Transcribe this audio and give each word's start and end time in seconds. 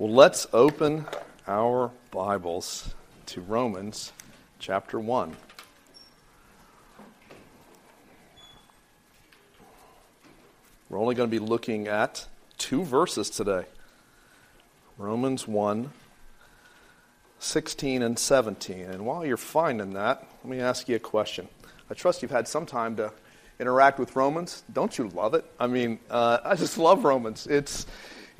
Well, 0.00 0.14
let's 0.14 0.46
open 0.54 1.04
our 1.46 1.90
Bibles 2.10 2.94
to 3.26 3.42
Romans 3.42 4.14
chapter 4.58 4.98
1. 4.98 5.36
We're 10.88 10.98
only 10.98 11.14
going 11.14 11.28
to 11.28 11.30
be 11.30 11.38
looking 11.38 11.86
at 11.86 12.26
two 12.56 12.82
verses 12.82 13.28
today 13.28 13.66
Romans 14.96 15.46
1 15.46 15.90
16 17.38 18.02
and 18.02 18.18
17. 18.18 18.80
And 18.80 19.04
while 19.04 19.26
you're 19.26 19.36
finding 19.36 19.92
that, 19.92 20.26
let 20.42 20.50
me 20.50 20.60
ask 20.60 20.88
you 20.88 20.96
a 20.96 20.98
question. 20.98 21.46
I 21.90 21.94
trust 21.94 22.22
you've 22.22 22.30
had 22.30 22.48
some 22.48 22.64
time 22.64 22.96
to 22.96 23.12
interact 23.58 23.98
with 23.98 24.16
Romans. 24.16 24.62
Don't 24.72 24.96
you 24.96 25.08
love 25.08 25.34
it? 25.34 25.44
I 25.60 25.66
mean, 25.66 25.98
uh, 26.08 26.38
I 26.42 26.54
just 26.54 26.78
love 26.78 27.04
Romans. 27.04 27.46
It's 27.46 27.84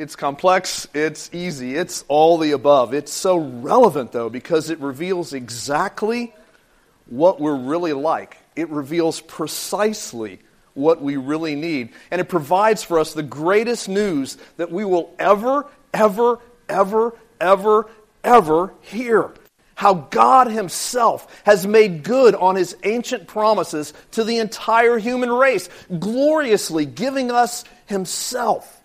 it's 0.01 0.17
complex, 0.17 0.89
it's 0.95 1.29
easy, 1.35 1.77
it's 1.77 2.07
all 2.09 2.39
the 2.39 2.53
above. 2.53 2.95
It's 2.95 3.13
so 3.13 3.37
relevant, 3.37 4.13
though, 4.13 4.31
because 4.31 4.71
it 4.71 4.81
reveals 4.81 5.35
exactly 5.35 6.33
what 7.05 7.39
we're 7.39 7.59
really 7.59 7.93
like. 7.93 8.39
It 8.57 8.71
reveals 8.71 9.21
precisely 9.21 10.41
what 10.73 11.03
we 11.03 11.19
really 11.19 11.55
need. 11.55 11.91
And 12.11 12.19
it 12.19 12.31
provides 12.31 12.83
for 12.83 12.99
us 12.99 13.13
the 13.13 13.23
greatest 13.23 13.91
news 13.91 14.39
that 14.57 14.73
we 14.73 14.87
will 14.87 15.15
ever, 15.19 15.67
ever, 15.93 16.39
ever, 16.69 17.15
ever, 17.39 17.91
ever 18.25 18.75
hear. 18.81 19.35
How 19.75 19.95
God 19.95 20.47
Himself 20.47 21.43
has 21.45 21.67
made 21.67 22.05
good 22.05 22.35
on 22.35 22.57
His 22.57 22.75
ancient 22.85 23.27
promises 23.27 23.93
to 24.13 24.25
the 24.25 24.39
entire 24.39 24.97
human 24.97 25.31
race, 25.31 25.69
gloriously 25.99 26.87
giving 26.87 27.31
us 27.31 27.65
Himself 27.85 28.80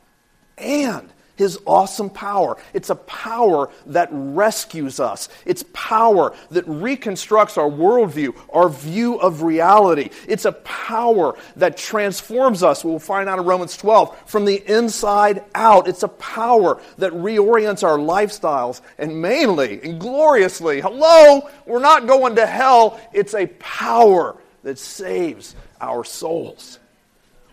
and 0.58 1.10
his 1.36 1.60
awesome 1.66 2.10
power. 2.10 2.58
It's 2.74 2.90
a 2.90 2.96
power 2.96 3.70
that 3.88 4.10
rescues 4.12 5.00
us. 5.00 5.30
It's 5.46 5.64
power 5.74 6.34
that 6.52 6.68
reconstructs 6.68 7.58
our 7.58 7.70
worldview, 7.70 8.36
our 8.54 8.70
view 8.70 9.16
of 9.20 9.44
reality. 9.44 10.10
It's 10.28 10.46
a 10.46 10.54
power 10.54 11.38
that 11.58 11.78
transforms 11.78 12.64
us, 12.64 12.86
we'll 12.86 13.00
find 13.00 13.28
out 13.30 13.40
in 13.40 13.46
Romans 13.46 13.76
12, 13.78 14.18
from 14.26 14.46
the 14.46 14.64
inside 14.72 15.44
out. 15.54 15.88
It's 15.88 16.04
a 16.04 16.08
power 16.08 16.82
that 16.98 17.12
reorients 17.12 17.84
our 17.84 17.98
lifestyles 17.98 18.82
and 18.98 19.22
mainly 19.22 19.82
and 19.82 20.00
gloriously, 20.00 20.82
hello, 20.82 21.50
we're 21.66 21.80
not 21.80 22.08
going 22.08 22.36
to 22.38 22.46
hell. 22.46 23.00
It's 23.14 23.34
a 23.34 23.48
power 23.48 24.38
that 24.64 24.80
saves 24.80 25.56
our 25.82 26.04
souls. 26.04 26.80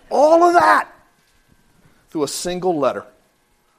All 0.08 0.42
of 0.44 0.54
that 0.54 0.88
through 2.12 2.22
a 2.22 2.28
single 2.28 2.78
letter. 2.78 3.06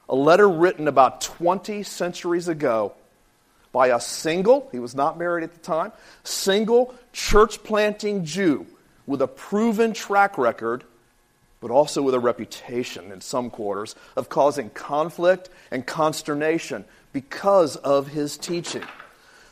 A 0.08 0.14
letter 0.14 0.48
written 0.48 0.88
about 0.88 1.20
20 1.20 1.84
centuries 1.84 2.48
ago 2.48 2.92
by 3.72 3.88
a 3.88 4.00
single, 4.00 4.68
he 4.72 4.80
was 4.80 4.94
not 4.94 5.18
married 5.18 5.44
at 5.44 5.52
the 5.52 5.60
time, 5.60 5.92
single 6.24 6.94
church 7.12 7.62
planting 7.62 8.24
Jew 8.24 8.66
with 9.06 9.22
a 9.22 9.28
proven 9.28 9.92
track 9.92 10.36
record, 10.36 10.82
but 11.60 11.70
also 11.70 12.02
with 12.02 12.14
a 12.14 12.20
reputation 12.20 13.12
in 13.12 13.20
some 13.20 13.50
quarters 13.50 13.94
of 14.16 14.28
causing 14.28 14.68
conflict 14.70 15.48
and 15.70 15.86
consternation 15.86 16.84
because 17.12 17.76
of 17.76 18.08
his 18.08 18.36
teaching. 18.36 18.82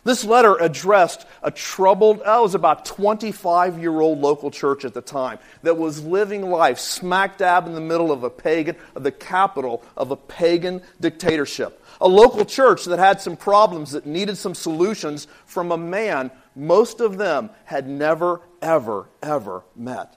This 0.05 0.25
letter 0.25 0.57
addressed 0.57 1.27
a 1.45 1.53
troubled, 1.53 2.19
it 2.19 2.27
was 2.27 2.57
about 2.57 2.85
25 2.85 3.79
year 3.79 4.01
old 4.01 4.19
local 4.19 4.51
church 4.51 4.85
at 4.85 4.95
the 4.95 5.01
time 5.01 5.39
that 5.63 5.79
was 5.79 6.03
living 6.03 6.51
life 6.51 6.81
smack 6.81 7.39
dab 7.39 7.67
in 7.67 7.75
the 7.75 7.81
middle 7.81 8.11
of 8.11 8.25
a 8.25 8.31
pagan, 8.31 8.77
of 8.97 9.05
the 9.05 9.13
capital 9.13 9.85
of 9.97 10.11
a 10.11 10.17
pagan 10.17 10.83
dictatorship. 11.01 11.85
A 12.01 12.09
local 12.09 12.45
church 12.45 12.85
that 12.87 12.99
had 12.99 13.21
some 13.21 13.37
problems 13.37 13.93
that 13.93 14.05
needed 14.05 14.37
some 14.37 14.57
solutions 14.57 15.29
from 15.47 15.71
a 15.71 15.79
man 15.79 16.33
most 16.57 17.01
of 17.01 17.17
them 17.17 17.51
had 17.65 17.89
never, 17.89 18.41
ever, 18.61 19.09
ever 19.23 19.63
met. 19.77 20.17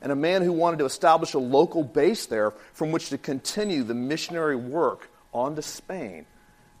And 0.00 0.10
a 0.10 0.16
man 0.16 0.42
who 0.42 0.52
wanted 0.52 0.80
to 0.80 0.84
establish 0.84 1.34
a 1.34 1.38
local 1.38 1.84
base 1.84 2.26
there 2.26 2.52
from 2.72 2.90
which 2.90 3.08
to 3.10 3.18
continue 3.18 3.84
the 3.84 3.94
missionary 3.94 4.56
work 4.56 5.08
on 5.32 5.54
to 5.56 5.62
Spain 5.62 6.26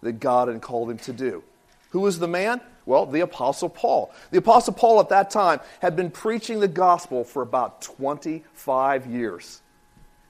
that 0.02 0.18
God 0.18 0.48
had 0.48 0.60
called 0.60 0.90
him 0.90 0.98
to 0.98 1.12
do. 1.12 1.44
Who 1.92 2.00
was 2.00 2.18
the 2.18 2.28
man? 2.28 2.60
Well, 2.84 3.06
the 3.06 3.20
Apostle 3.20 3.68
Paul. 3.68 4.12
The 4.30 4.38
Apostle 4.38 4.74
Paul 4.74 5.00
at 5.00 5.10
that 5.10 5.30
time 5.30 5.60
had 5.80 5.94
been 5.94 6.10
preaching 6.10 6.58
the 6.58 6.68
gospel 6.68 7.22
for 7.22 7.42
about 7.42 7.82
25 7.82 9.06
years. 9.06 9.60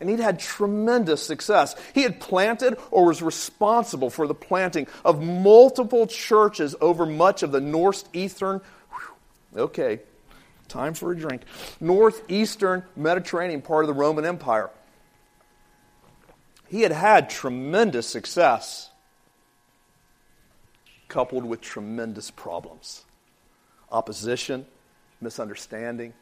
And 0.00 0.10
he'd 0.10 0.18
had 0.18 0.40
tremendous 0.40 1.24
success. 1.24 1.76
He 1.94 2.02
had 2.02 2.20
planted 2.20 2.76
or 2.90 3.06
was 3.06 3.22
responsible 3.22 4.10
for 4.10 4.26
the 4.26 4.34
planting 4.34 4.88
of 5.04 5.22
multiple 5.22 6.08
churches 6.08 6.74
over 6.80 7.06
much 7.06 7.44
of 7.44 7.52
the 7.52 7.60
northeastern, 7.60 8.60
okay, 9.56 10.00
time 10.66 10.94
for 10.94 11.12
a 11.12 11.16
drink, 11.16 11.42
northeastern 11.80 12.82
Mediterranean 12.96 13.62
part 13.62 13.84
of 13.84 13.88
the 13.88 13.94
Roman 13.94 14.24
Empire. 14.24 14.70
He 16.68 16.80
had 16.80 16.92
had 16.92 17.30
tremendous 17.30 18.08
success 18.08 18.90
coupled 21.12 21.44
with 21.44 21.60
tremendous 21.60 22.30
problems 22.30 23.04
opposition, 23.90 24.64
misunderstanding, 25.20 26.14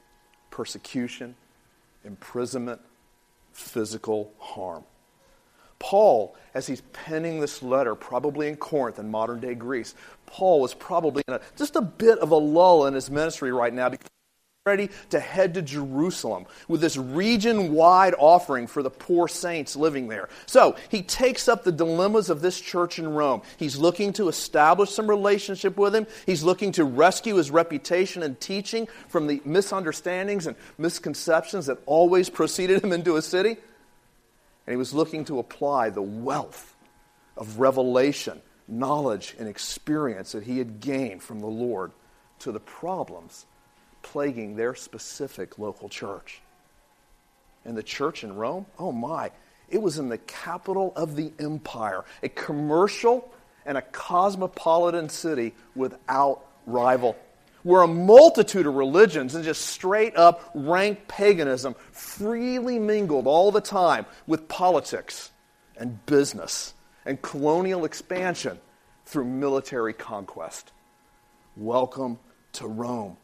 persecution, 0.50 1.36
imprisonment, 2.04 2.80
physical 3.52 4.32
harm. 4.38 4.82
Paul, 5.78 6.34
as 6.52 6.66
he's 6.66 6.80
penning 6.92 7.38
this 7.38 7.62
letter, 7.62 7.94
probably 7.94 8.48
in 8.48 8.56
Corinth 8.56 8.98
in 8.98 9.08
modern 9.08 9.38
day 9.38 9.54
Greece, 9.54 9.94
Paul 10.26 10.60
was 10.60 10.74
probably 10.74 11.22
in 11.28 11.34
a, 11.34 11.40
just 11.56 11.76
a 11.76 11.80
bit 11.80 12.18
of 12.18 12.32
a 12.32 12.36
lull 12.36 12.86
in 12.86 12.94
his 12.94 13.08
ministry 13.08 13.52
right 13.52 13.72
now 13.72 13.88
because 13.88 14.08
ready 14.66 14.90
to 15.08 15.18
head 15.18 15.54
to 15.54 15.62
Jerusalem 15.62 16.44
with 16.68 16.82
this 16.82 16.98
region 16.98 17.72
wide 17.72 18.14
offering 18.18 18.66
for 18.66 18.82
the 18.82 18.90
poor 18.90 19.26
saints 19.26 19.74
living 19.74 20.06
there. 20.06 20.28
So 20.44 20.76
he 20.90 21.00
takes 21.00 21.48
up 21.48 21.64
the 21.64 21.72
dilemmas 21.72 22.28
of 22.28 22.42
this 22.42 22.60
church 22.60 22.98
in 22.98 23.08
Rome. 23.08 23.40
He's 23.56 23.78
looking 23.78 24.12
to 24.12 24.28
establish 24.28 24.90
some 24.90 25.08
relationship 25.08 25.78
with 25.78 25.94
him, 25.94 26.06
he's 26.26 26.42
looking 26.42 26.72
to 26.72 26.84
rescue 26.84 27.36
his 27.36 27.50
reputation 27.50 28.22
and 28.22 28.38
teaching 28.38 28.86
from 29.08 29.28
the 29.28 29.40
misunderstandings 29.46 30.46
and 30.46 30.54
misconceptions 30.76 31.64
that 31.64 31.78
always 31.86 32.28
preceded 32.28 32.84
him 32.84 32.92
into 32.92 33.16
a 33.16 33.22
city. 33.22 33.56
And 34.66 34.72
he 34.74 34.76
was 34.76 34.92
looking 34.92 35.24
to 35.24 35.38
apply 35.38 35.88
the 35.88 36.02
wealth 36.02 36.76
of 37.34 37.60
revelation, 37.60 38.42
knowledge, 38.68 39.34
and 39.38 39.48
experience 39.48 40.32
that 40.32 40.42
he 40.42 40.58
had 40.58 40.80
gained 40.80 41.22
from 41.22 41.40
the 41.40 41.46
Lord 41.46 41.92
to 42.40 42.52
the 42.52 42.60
problems 42.60 43.46
plaguing 44.02 44.56
their 44.56 44.74
specific 44.74 45.58
local 45.58 45.88
church. 45.88 46.40
And 47.64 47.76
the 47.76 47.82
church 47.82 48.24
in 48.24 48.34
Rome, 48.36 48.66
oh 48.78 48.92
my, 48.92 49.30
it 49.68 49.80
was 49.80 49.98
in 49.98 50.08
the 50.08 50.18
capital 50.18 50.92
of 50.96 51.16
the 51.16 51.32
empire, 51.38 52.04
a 52.22 52.28
commercial 52.28 53.30
and 53.64 53.78
a 53.78 53.82
cosmopolitan 53.82 55.08
city 55.08 55.54
without 55.74 56.44
rival, 56.66 57.16
where 57.62 57.82
a 57.82 57.86
multitude 57.86 58.66
of 58.66 58.74
religions 58.74 59.34
and 59.34 59.44
just 59.44 59.66
straight 59.66 60.16
up 60.16 60.50
rank 60.54 61.06
paganism 61.06 61.74
freely 61.92 62.78
mingled 62.78 63.26
all 63.26 63.50
the 63.52 63.60
time 63.60 64.06
with 64.26 64.48
politics 64.48 65.30
and 65.76 66.04
business 66.06 66.74
and 67.04 67.20
colonial 67.22 67.84
expansion 67.84 68.58
through 69.04 69.24
military 69.24 69.92
conquest. 69.92 70.72
Welcome 71.56 72.18
to 72.52 72.66
Rome 72.66 73.16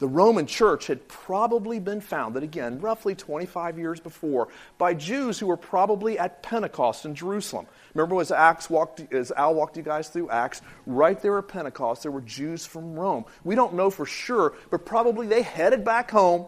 the 0.00 0.08
Roman 0.08 0.46
church 0.46 0.86
had 0.88 1.06
probably 1.08 1.78
been 1.78 2.00
founded, 2.00 2.42
again, 2.42 2.80
roughly 2.80 3.14
25 3.14 3.78
years 3.78 4.00
before, 4.00 4.48
by 4.78 4.94
Jews 4.94 5.38
who 5.38 5.46
were 5.46 5.58
probably 5.58 6.18
at 6.18 6.42
Pentecost 6.42 7.04
in 7.04 7.14
Jerusalem. 7.14 7.66
Remember 7.94 8.18
as, 8.20 8.32
Acts 8.32 8.68
walked, 8.68 9.12
as 9.12 9.30
Al 9.32 9.54
walked 9.54 9.76
you 9.76 9.82
guys 9.82 10.08
through 10.08 10.30
Acts, 10.30 10.62
right 10.86 11.20
there 11.20 11.38
at 11.38 11.48
Pentecost, 11.48 12.02
there 12.02 12.10
were 12.10 12.22
Jews 12.22 12.64
from 12.64 12.98
Rome. 12.98 13.26
We 13.44 13.54
don't 13.54 13.74
know 13.74 13.90
for 13.90 14.06
sure, 14.06 14.54
but 14.70 14.86
probably 14.86 15.26
they 15.26 15.42
headed 15.42 15.84
back 15.84 16.10
home 16.10 16.46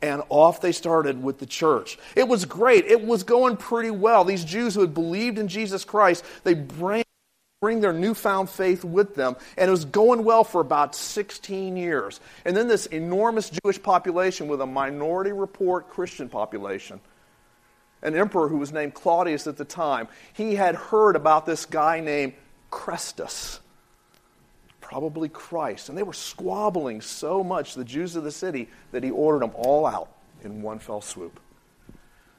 and 0.00 0.22
off 0.30 0.62
they 0.62 0.72
started 0.72 1.22
with 1.22 1.38
the 1.38 1.46
church. 1.46 1.98
It 2.16 2.26
was 2.26 2.46
great. 2.46 2.86
It 2.86 3.04
was 3.04 3.22
going 3.22 3.58
pretty 3.58 3.90
well. 3.90 4.24
These 4.24 4.44
Jews 4.44 4.74
who 4.74 4.80
had 4.80 4.94
believed 4.94 5.38
in 5.38 5.46
Jesus 5.48 5.84
Christ, 5.84 6.24
they 6.42 6.54
bring 6.54 7.04
bring 7.64 7.80
their 7.80 7.94
newfound 7.94 8.50
faith 8.50 8.84
with 8.84 9.14
them. 9.14 9.36
And 9.56 9.68
it 9.68 9.70
was 9.70 9.86
going 9.86 10.22
well 10.22 10.44
for 10.44 10.60
about 10.60 10.94
16 10.94 11.78
years. 11.78 12.20
And 12.44 12.54
then 12.54 12.68
this 12.68 12.84
enormous 12.84 13.48
Jewish 13.48 13.82
population 13.82 14.48
with 14.48 14.60
a 14.60 14.66
minority 14.66 15.32
report 15.32 15.88
Christian 15.88 16.28
population. 16.28 17.00
An 18.02 18.14
emperor 18.14 18.48
who 18.48 18.58
was 18.58 18.70
named 18.70 18.92
Claudius 18.92 19.46
at 19.46 19.56
the 19.56 19.64
time, 19.64 20.08
he 20.34 20.56
had 20.56 20.74
heard 20.74 21.16
about 21.16 21.46
this 21.46 21.64
guy 21.64 22.00
named 22.00 22.34
Chrestus, 22.70 23.60
probably 24.82 25.30
Christ. 25.30 25.88
And 25.88 25.96
they 25.96 26.02
were 26.02 26.12
squabbling 26.12 27.00
so 27.00 27.42
much, 27.42 27.76
the 27.76 27.84
Jews 27.84 28.14
of 28.14 28.24
the 28.24 28.30
city, 28.30 28.68
that 28.92 29.02
he 29.02 29.10
ordered 29.10 29.40
them 29.40 29.52
all 29.54 29.86
out 29.86 30.10
in 30.42 30.60
one 30.60 30.80
fell 30.80 31.00
swoop. 31.00 31.40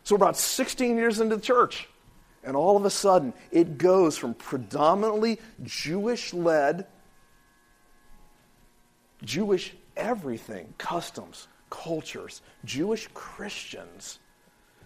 So, 0.04 0.16
about 0.16 0.38
16 0.38 0.98
years 0.98 1.20
into 1.20 1.36
the 1.36 1.42
church, 1.42 1.90
And 2.46 2.56
all 2.56 2.78
of 2.78 2.86
a 2.86 2.92
sudden, 2.92 3.34
it 3.52 3.78
goes 3.80 4.18
from 4.18 4.36
predominantly 4.36 5.40
Jewish 5.64 6.34
led, 6.34 6.86
Jewish 9.24 9.74
everything, 9.98 10.74
customs, 10.78 11.48
cultures, 11.72 12.42
Jewish 12.64 13.10
Christians, 13.16 14.20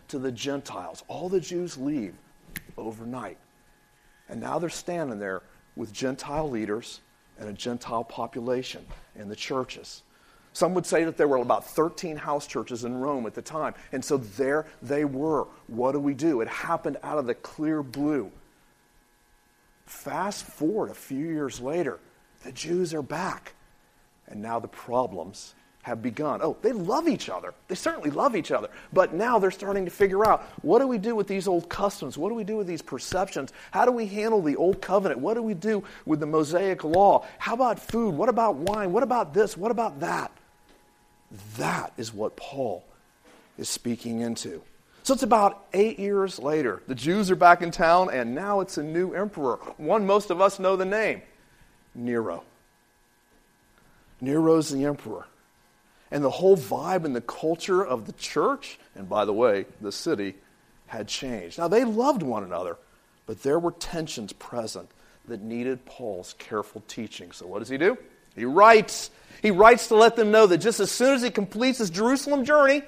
to 0.07 0.19
the 0.19 0.31
Gentiles. 0.31 1.03
All 1.09 1.27
the 1.27 1.41
Jews 1.41 1.77
leave 1.77 2.15
overnight. 2.77 3.37
And 4.29 4.39
now 4.39 4.57
they're 4.57 4.69
standing 4.69 5.19
there 5.19 5.43
with 5.75 5.91
Gentile 5.91 6.49
leaders 6.49 7.01
and 7.37 7.49
a 7.49 7.53
Gentile 7.53 8.05
population 8.05 8.85
in 9.15 9.27
the 9.27 9.35
churches. 9.35 10.03
Some 10.53 10.73
would 10.73 10.85
say 10.85 11.03
that 11.03 11.17
there 11.17 11.27
were 11.27 11.37
about 11.37 11.65
13 11.65 12.17
house 12.17 12.47
churches 12.47 12.83
in 12.83 12.95
Rome 12.95 13.25
at 13.25 13.33
the 13.33 13.41
time. 13.41 13.75
And 13.91 14.03
so 14.03 14.17
there 14.17 14.65
they 14.81 15.05
were. 15.05 15.47
What 15.67 15.91
do 15.91 15.99
we 15.99 16.13
do? 16.13 16.41
It 16.41 16.47
happened 16.47 16.97
out 17.03 17.17
of 17.17 17.27
the 17.27 17.35
clear 17.35 17.83
blue. 17.83 18.31
Fast 19.85 20.45
forward 20.45 20.89
a 20.89 20.95
few 20.95 21.25
years 21.25 21.59
later, 21.59 21.99
the 22.43 22.51
Jews 22.51 22.93
are 22.93 23.01
back. 23.01 23.53
And 24.27 24.41
now 24.41 24.59
the 24.59 24.67
problems 24.67 25.55
have 25.81 26.01
begun. 26.01 26.41
Oh, 26.43 26.57
they 26.61 26.71
love 26.71 27.07
each 27.07 27.29
other. 27.29 27.53
They 27.67 27.75
certainly 27.75 28.11
love 28.11 28.35
each 28.35 28.51
other. 28.51 28.69
But 28.93 29.13
now 29.13 29.39
they're 29.39 29.49
starting 29.49 29.85
to 29.85 29.91
figure 29.91 30.25
out 30.25 30.43
what 30.61 30.79
do 30.79 30.87
we 30.87 30.97
do 30.97 31.15
with 31.15 31.27
these 31.27 31.47
old 31.47 31.69
customs? 31.69 32.17
What 32.17 32.29
do 32.29 32.35
we 32.35 32.43
do 32.43 32.57
with 32.57 32.67
these 32.67 32.81
perceptions? 32.81 33.53
How 33.71 33.85
do 33.85 33.91
we 33.91 34.05
handle 34.05 34.41
the 34.41 34.55
old 34.55 34.81
covenant? 34.81 35.19
What 35.19 35.33
do 35.33 35.41
we 35.41 35.53
do 35.53 35.83
with 36.05 36.19
the 36.19 36.25
Mosaic 36.25 36.83
law? 36.83 37.25
How 37.39 37.53
about 37.53 37.79
food? 37.79 38.13
What 38.13 38.29
about 38.29 38.55
wine? 38.55 38.91
What 38.91 39.03
about 39.03 39.33
this? 39.33 39.57
What 39.57 39.71
about 39.71 40.01
that? 40.01 40.31
That 41.57 41.93
is 41.97 42.13
what 42.13 42.35
Paul 42.35 42.83
is 43.57 43.69
speaking 43.69 44.21
into. 44.21 44.61
So 45.03 45.13
it's 45.13 45.23
about 45.23 45.65
eight 45.73 45.99
years 45.99 46.39
later. 46.39 46.81
The 46.87 46.95
Jews 46.95 47.31
are 47.31 47.35
back 47.35 47.61
in 47.61 47.71
town, 47.71 48.09
and 48.11 48.35
now 48.35 48.59
it's 48.59 48.77
a 48.77 48.83
new 48.83 49.13
emperor. 49.13 49.55
One 49.77 50.05
most 50.05 50.29
of 50.29 50.41
us 50.41 50.59
know 50.59 50.75
the 50.75 50.85
name 50.85 51.21
Nero. 51.95 52.43
Nero's 54.21 54.69
the 54.69 54.85
emperor. 54.85 55.25
And 56.11 56.23
the 56.23 56.29
whole 56.29 56.57
vibe 56.57 57.05
and 57.05 57.15
the 57.15 57.21
culture 57.21 57.85
of 57.85 58.07
the 58.07 58.13
church, 58.13 58.79
and 58.95 59.07
by 59.07 59.25
the 59.25 59.33
way, 59.33 59.65
the 59.79 59.91
city, 59.91 60.35
had 60.87 61.07
changed. 61.07 61.59
Now, 61.59 61.67
they 61.67 61.83
loved 61.83 62.23
one 62.23 62.43
another, 62.43 62.77
but 63.27 63.43
there 63.43 63.59
were 63.59 63.71
tensions 63.71 64.33
present 64.33 64.89
that 65.27 65.41
needed 65.41 65.85
Paul's 65.85 66.33
careful 66.39 66.83
teaching. 66.87 67.31
So, 67.31 67.45
what 67.45 67.59
does 67.59 67.69
he 67.69 67.77
do? 67.77 67.97
He 68.35 68.45
writes. 68.45 69.11
He 69.41 69.51
writes 69.51 69.87
to 69.87 69.95
let 69.95 70.15
them 70.15 70.31
know 70.31 70.47
that 70.47 70.57
just 70.57 70.79
as 70.79 70.91
soon 70.91 71.15
as 71.15 71.21
he 71.21 71.29
completes 71.29 71.77
his 71.79 71.89
Jerusalem 71.89 72.43
journey, 72.43 72.83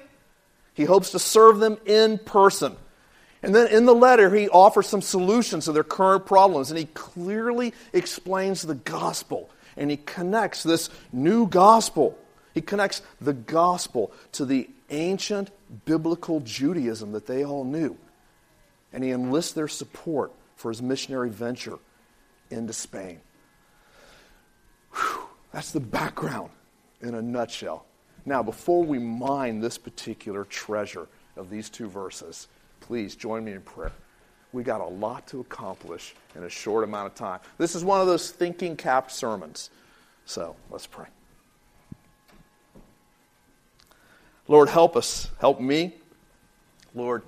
he 0.74 0.84
hopes 0.84 1.10
to 1.12 1.18
serve 1.18 1.58
them 1.58 1.78
in 1.86 2.18
person. 2.18 2.76
And 3.42 3.54
then 3.54 3.68
in 3.68 3.86
the 3.86 3.94
letter, 3.94 4.34
he 4.34 4.48
offers 4.48 4.86
some 4.86 5.02
solutions 5.02 5.64
to 5.64 5.72
their 5.72 5.82
current 5.82 6.26
problems, 6.26 6.70
and 6.70 6.78
he 6.78 6.84
clearly 6.86 7.72
explains 7.92 8.62
the 8.62 8.74
gospel. 8.74 9.50
And 9.76 9.90
he 9.90 9.96
connects 9.96 10.62
this 10.62 10.90
new 11.12 11.46
gospel 11.46 12.18
he 12.54 12.60
connects 12.60 13.02
the 13.20 13.32
gospel 13.32 14.12
to 14.32 14.44
the 14.44 14.68
ancient 14.90 15.50
biblical 15.84 16.40
Judaism 16.40 17.12
that 17.12 17.26
they 17.26 17.44
all 17.44 17.64
knew. 17.64 17.96
And 18.92 19.02
he 19.02 19.10
enlists 19.10 19.52
their 19.52 19.68
support 19.68 20.32
for 20.56 20.70
his 20.70 20.82
missionary 20.82 21.30
venture 21.30 21.78
into 22.50 22.72
Spain. 22.72 23.20
Whew, 24.94 25.21
that's 25.52 25.70
the 25.70 25.80
background 25.80 26.50
in 27.00 27.14
a 27.14 27.22
nutshell. 27.22 27.86
Now, 28.24 28.42
before 28.42 28.84
we 28.84 28.98
mine 28.98 29.60
this 29.60 29.78
particular 29.78 30.44
treasure 30.44 31.08
of 31.36 31.50
these 31.50 31.68
two 31.68 31.88
verses, 31.88 32.48
please 32.80 33.16
join 33.16 33.44
me 33.44 33.52
in 33.52 33.60
prayer. 33.60 33.92
We 34.52 34.62
got 34.62 34.80
a 34.80 34.86
lot 34.86 35.26
to 35.28 35.40
accomplish 35.40 36.14
in 36.34 36.44
a 36.44 36.48
short 36.48 36.84
amount 36.84 37.06
of 37.06 37.14
time. 37.14 37.40
This 37.58 37.74
is 37.74 37.84
one 37.84 38.00
of 38.00 38.06
those 38.06 38.30
thinking 38.30 38.76
cap 38.76 39.10
sermons. 39.10 39.70
So 40.24 40.56
let's 40.70 40.86
pray. 40.86 41.06
Lord, 44.48 44.68
help 44.68 44.96
us. 44.96 45.30
Help 45.40 45.60
me. 45.60 45.94
Lord, 46.94 47.22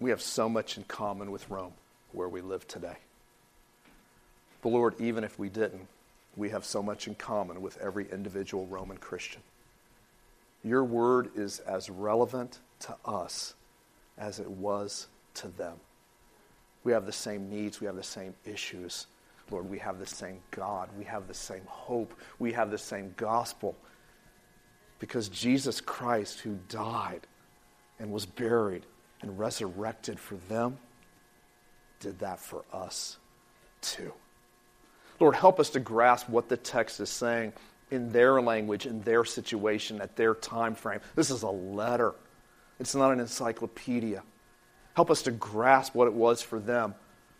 we 0.00 0.10
have 0.10 0.22
so 0.22 0.48
much 0.48 0.76
in 0.76 0.84
common 0.84 1.30
with 1.30 1.48
Rome 1.50 1.72
where 2.12 2.28
we 2.28 2.40
live 2.40 2.66
today. 2.66 2.96
But 4.62 4.70
Lord, 4.70 4.94
even 5.00 5.24
if 5.24 5.38
we 5.38 5.48
didn't, 5.48 5.86
we 6.36 6.50
have 6.50 6.64
so 6.64 6.82
much 6.82 7.06
in 7.06 7.14
common 7.14 7.60
with 7.60 7.78
every 7.78 8.10
individual 8.10 8.66
Roman 8.66 8.96
Christian. 8.96 9.42
Your 10.62 10.84
word 10.84 11.30
is 11.34 11.60
as 11.60 11.90
relevant 11.90 12.58
to 12.80 12.94
us 13.04 13.54
as 14.16 14.38
it 14.38 14.50
was 14.50 15.08
to 15.34 15.48
them. 15.48 15.76
We 16.84 16.92
have 16.92 17.06
the 17.06 17.12
same 17.12 17.50
needs, 17.50 17.80
we 17.80 17.86
have 17.86 17.96
the 17.96 18.02
same 18.02 18.34
issues. 18.44 19.06
Lord, 19.50 19.68
we 19.70 19.78
have 19.78 19.98
the 19.98 20.06
same 20.06 20.40
God. 20.50 20.90
We 20.98 21.04
have 21.04 21.26
the 21.26 21.34
same 21.34 21.62
hope. 21.66 22.12
We 22.38 22.52
have 22.52 22.70
the 22.70 22.78
same 22.78 23.14
gospel. 23.16 23.74
Because 24.98 25.28
Jesus 25.28 25.80
Christ, 25.80 26.40
who 26.40 26.58
died 26.68 27.26
and 27.98 28.12
was 28.12 28.26
buried 28.26 28.84
and 29.22 29.38
resurrected 29.38 30.18
for 30.18 30.36
them, 30.48 30.78
did 32.00 32.18
that 32.20 32.38
for 32.38 32.64
us 32.72 33.18
too. 33.80 34.12
Lord, 35.20 35.34
help 35.34 35.58
us 35.58 35.70
to 35.70 35.80
grasp 35.80 36.28
what 36.28 36.48
the 36.48 36.56
text 36.56 37.00
is 37.00 37.10
saying 37.10 37.52
in 37.90 38.12
their 38.12 38.40
language, 38.40 38.86
in 38.86 39.02
their 39.02 39.24
situation, 39.24 40.00
at 40.00 40.14
their 40.16 40.34
time 40.34 40.74
frame. 40.74 41.00
This 41.16 41.30
is 41.30 41.42
a 41.42 41.50
letter, 41.50 42.14
it's 42.78 42.94
not 42.94 43.12
an 43.12 43.20
encyclopedia. 43.20 44.22
Help 44.94 45.10
us 45.10 45.22
to 45.22 45.30
grasp 45.30 45.94
what 45.94 46.08
it 46.08 46.14
was 46.14 46.42
for 46.42 46.58
them 46.58 46.94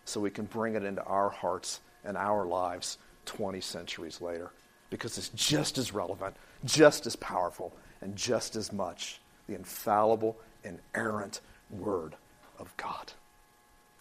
so 0.04 0.20
we 0.20 0.30
can 0.30 0.46
bring 0.46 0.74
it 0.74 0.84
into 0.84 1.02
our 1.04 1.28
hearts 1.28 1.80
and 2.04 2.16
our 2.16 2.46
lives 2.46 2.98
20 3.26 3.60
centuries 3.60 4.20
later 4.20 4.50
because 4.90 5.18
it's 5.18 5.28
just 5.30 5.76
as 5.76 5.92
relevant, 5.92 6.34
just 6.64 7.06
as 7.06 7.16
powerful, 7.16 7.76
and 8.00 8.16
just 8.16 8.56
as 8.56 8.72
much 8.72 9.20
the 9.48 9.54
infallible, 9.54 10.36
inerrant 10.64 11.40
Word 11.70 12.14
of 12.58 12.76
God. 12.76 13.12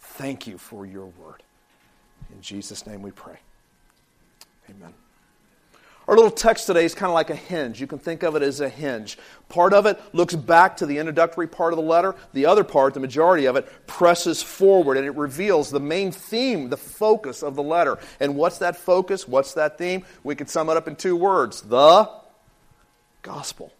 Thank 0.00 0.46
you 0.46 0.58
for 0.58 0.86
your 0.86 1.06
Word. 1.06 1.42
In 2.32 2.40
Jesus' 2.40 2.86
name 2.86 3.02
we 3.02 3.10
pray. 3.10 3.38
Amen. 4.68 4.92
Our 6.08 6.16
little 6.16 6.30
text 6.30 6.66
today 6.66 6.86
is 6.86 6.94
kind 6.94 7.10
of 7.10 7.14
like 7.14 7.28
a 7.28 7.36
hinge. 7.36 7.82
You 7.82 7.86
can 7.86 7.98
think 7.98 8.22
of 8.22 8.34
it 8.34 8.40
as 8.40 8.60
a 8.60 8.68
hinge. 8.68 9.18
Part 9.50 9.74
of 9.74 9.84
it 9.84 10.00
looks 10.14 10.34
back 10.34 10.78
to 10.78 10.86
the 10.86 10.96
introductory 10.96 11.46
part 11.46 11.74
of 11.74 11.76
the 11.76 11.82
letter. 11.84 12.14
The 12.32 12.46
other 12.46 12.64
part, 12.64 12.94
the 12.94 13.00
majority 13.00 13.44
of 13.44 13.56
it, 13.56 13.68
presses 13.86 14.42
forward 14.42 14.96
and 14.96 15.04
it 15.04 15.14
reveals 15.16 15.70
the 15.70 15.80
main 15.80 16.10
theme, 16.10 16.70
the 16.70 16.78
focus 16.78 17.42
of 17.42 17.56
the 17.56 17.62
letter. 17.62 17.98
And 18.20 18.36
what's 18.36 18.56
that 18.58 18.76
focus? 18.76 19.28
What's 19.28 19.52
that 19.52 19.76
theme? 19.76 20.02
We 20.24 20.34
could 20.34 20.48
sum 20.48 20.70
it 20.70 20.78
up 20.78 20.88
in 20.88 20.96
two 20.96 21.14
words 21.14 21.60
the 21.60 22.10
gospel 23.20 23.70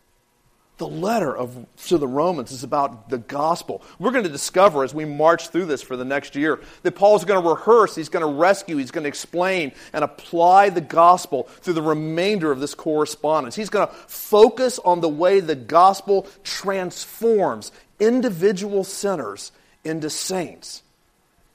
the 0.78 0.88
letter 0.88 1.36
of, 1.36 1.66
to 1.86 1.98
the 1.98 2.06
Romans 2.06 2.52
is 2.52 2.62
about 2.62 3.10
the 3.10 3.18
gospel. 3.18 3.82
We're 3.98 4.12
going 4.12 4.24
to 4.24 4.30
discover 4.30 4.84
as 4.84 4.94
we 4.94 5.04
march 5.04 5.48
through 5.48 5.66
this 5.66 5.82
for 5.82 5.96
the 5.96 6.04
next 6.04 6.36
year 6.36 6.60
that 6.82 6.92
Paul's 6.92 7.24
going 7.24 7.42
to 7.42 7.48
rehearse, 7.48 7.96
he's 7.96 8.08
going 8.08 8.24
to 8.24 8.32
rescue, 8.32 8.76
he's 8.76 8.92
going 8.92 9.02
to 9.02 9.08
explain 9.08 9.72
and 9.92 10.04
apply 10.04 10.70
the 10.70 10.80
gospel 10.80 11.42
through 11.42 11.74
the 11.74 11.82
remainder 11.82 12.52
of 12.52 12.60
this 12.60 12.74
correspondence. 12.74 13.56
He's 13.56 13.70
going 13.70 13.88
to 13.88 13.92
focus 13.92 14.78
on 14.78 15.00
the 15.00 15.08
way 15.08 15.40
the 15.40 15.56
gospel 15.56 16.28
transforms 16.44 17.72
individual 17.98 18.84
sinners 18.84 19.50
into 19.84 20.08
saints 20.08 20.82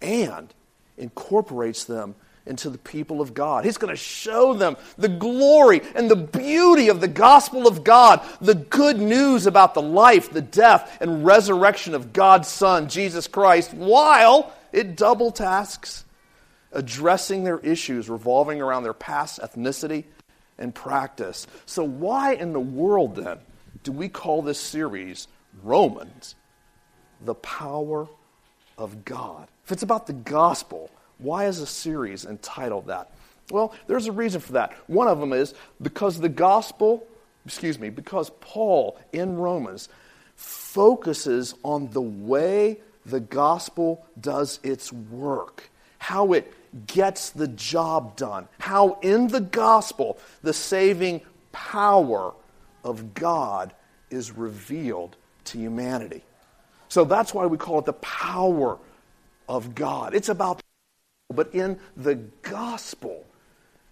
and 0.01 0.53
incorporates 0.97 1.85
them 1.85 2.15
into 2.45 2.69
the 2.69 2.77
people 2.77 3.21
of 3.21 3.33
God. 3.33 3.63
He's 3.63 3.77
going 3.77 3.93
to 3.93 4.01
show 4.01 4.53
them 4.53 4.75
the 4.97 5.07
glory 5.07 5.81
and 5.95 6.11
the 6.11 6.15
beauty 6.15 6.89
of 6.89 6.99
the 6.99 7.07
gospel 7.07 7.67
of 7.67 7.83
God, 7.83 8.21
the 8.41 8.55
good 8.55 8.99
news 8.99 9.45
about 9.45 9.73
the 9.73 9.81
life, 9.81 10.31
the 10.31 10.41
death, 10.41 10.97
and 10.99 11.25
resurrection 11.25 11.95
of 11.95 12.11
God's 12.11 12.49
Son, 12.49 12.89
Jesus 12.89 13.27
Christ, 13.27 13.73
while 13.73 14.53
it 14.73 14.97
double 14.97 15.31
tasks 15.31 16.03
addressing 16.73 17.43
their 17.43 17.59
issues 17.59 18.09
revolving 18.09 18.61
around 18.61 18.83
their 18.83 18.93
past 18.93 19.39
ethnicity 19.39 20.03
and 20.57 20.73
practice. 20.73 21.47
So, 21.65 21.83
why 21.83 22.33
in 22.33 22.51
the 22.51 22.59
world 22.59 23.15
then 23.15 23.37
do 23.83 23.91
we 23.91 24.09
call 24.09 24.41
this 24.41 24.59
series 24.59 25.27
Romans 25.61 26.35
the 27.21 27.35
power 27.35 28.07
of 28.77 29.05
God? 29.05 29.47
If 29.65 29.71
it's 29.71 29.83
about 29.83 30.07
the 30.07 30.13
gospel, 30.13 30.91
why 31.17 31.45
is 31.45 31.59
a 31.59 31.67
series 31.67 32.25
entitled 32.25 32.87
that? 32.87 33.11
Well, 33.51 33.73
there's 33.87 34.07
a 34.07 34.11
reason 34.11 34.41
for 34.41 34.53
that. 34.53 34.73
One 34.87 35.07
of 35.07 35.19
them 35.19 35.33
is 35.33 35.53
because 35.81 36.19
the 36.19 36.29
gospel, 36.29 37.05
excuse 37.45 37.77
me, 37.77 37.89
because 37.89 38.31
Paul 38.41 38.97
in 39.11 39.37
Romans 39.37 39.89
focuses 40.35 41.55
on 41.63 41.89
the 41.91 42.01
way 42.01 42.79
the 43.05 43.19
gospel 43.19 44.05
does 44.19 44.59
its 44.63 44.91
work, 44.91 45.69
how 45.99 46.33
it 46.33 46.51
gets 46.87 47.29
the 47.29 47.47
job 47.49 48.15
done, 48.15 48.47
how 48.59 48.97
in 49.01 49.27
the 49.27 49.41
gospel 49.41 50.17
the 50.41 50.53
saving 50.53 51.21
power 51.51 52.33
of 52.83 53.13
God 53.13 53.73
is 54.09 54.31
revealed 54.31 55.15
to 55.45 55.57
humanity. 55.57 56.23
So 56.89 57.03
that's 57.03 57.33
why 57.33 57.45
we 57.45 57.57
call 57.57 57.79
it 57.79 57.85
the 57.85 57.93
power 57.93 58.77
of 59.49 59.75
God. 59.75 60.13
It's 60.13 60.29
about, 60.29 60.62
but 61.35 61.53
in 61.53 61.79
the 61.97 62.15
gospel 62.41 63.25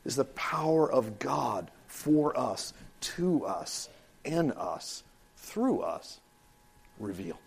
is 0.06 0.16
the 0.16 0.26
power 0.26 0.92
of 0.92 1.20
God 1.20 1.72
for 1.88 2.38
us, 2.38 2.74
to 3.02 3.46
us, 3.46 3.90
in 4.24 4.52
us, 4.54 5.04
through 5.38 5.82
us, 5.82 6.20
revealed. 7.00 7.38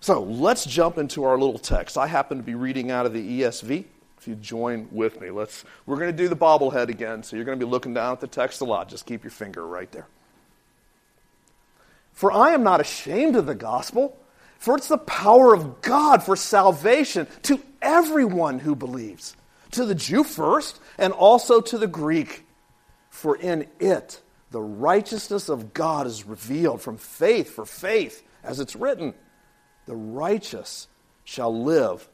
So 0.00 0.22
let's 0.22 0.64
jump 0.64 0.98
into 0.98 1.24
our 1.24 1.38
little 1.38 1.58
text. 1.58 1.98
I 1.98 2.06
happen 2.06 2.38
to 2.38 2.44
be 2.44 2.54
reading 2.54 2.90
out 2.90 3.06
of 3.06 3.12
the 3.12 3.40
ESV. 3.40 3.84
If 4.18 4.28
you 4.28 4.34
join 4.34 4.88
with 4.90 5.20
me, 5.20 5.30
let's. 5.30 5.64
We're 5.86 5.96
going 5.96 6.10
to 6.10 6.16
do 6.16 6.28
the 6.28 6.36
bobblehead 6.36 6.88
again, 6.88 7.22
so 7.22 7.36
you're 7.36 7.44
going 7.44 7.58
to 7.58 7.64
be 7.64 7.70
looking 7.70 7.94
down 7.94 8.12
at 8.12 8.20
the 8.20 8.26
text 8.26 8.60
a 8.60 8.64
lot. 8.64 8.88
Just 8.88 9.06
keep 9.06 9.22
your 9.22 9.30
finger 9.30 9.66
right 9.66 9.90
there. 9.92 10.06
For 12.12 12.32
I 12.32 12.50
am 12.50 12.64
not 12.64 12.80
ashamed 12.80 13.36
of 13.36 13.46
the 13.46 13.54
gospel, 13.54 14.16
for 14.58 14.76
it's 14.76 14.88
the 14.88 14.98
power 14.98 15.54
of 15.54 15.80
God 15.80 16.22
for 16.22 16.36
salvation 16.36 17.26
to 17.42 17.60
everyone 17.80 18.58
who 18.58 18.74
believes, 18.74 19.36
to 19.70 19.84
the 19.84 19.94
Jew 19.94 20.24
first, 20.24 20.80
and 20.98 21.12
also 21.12 21.60
to 21.60 21.78
the 21.78 21.86
Greek. 21.86 22.44
For 23.08 23.36
in 23.36 23.66
it 23.80 24.20
the 24.50 24.60
righteousness 24.60 25.48
of 25.48 25.72
God 25.74 26.06
is 26.06 26.26
revealed 26.26 26.82
from 26.82 26.96
faith 26.96 27.50
for 27.50 27.64
faith, 27.64 28.22
as 28.42 28.60
it's 28.60 28.76
written, 28.76 29.14
the 29.86 29.96
righteous 29.96 30.88
shall 31.24 31.62
live 31.62 32.08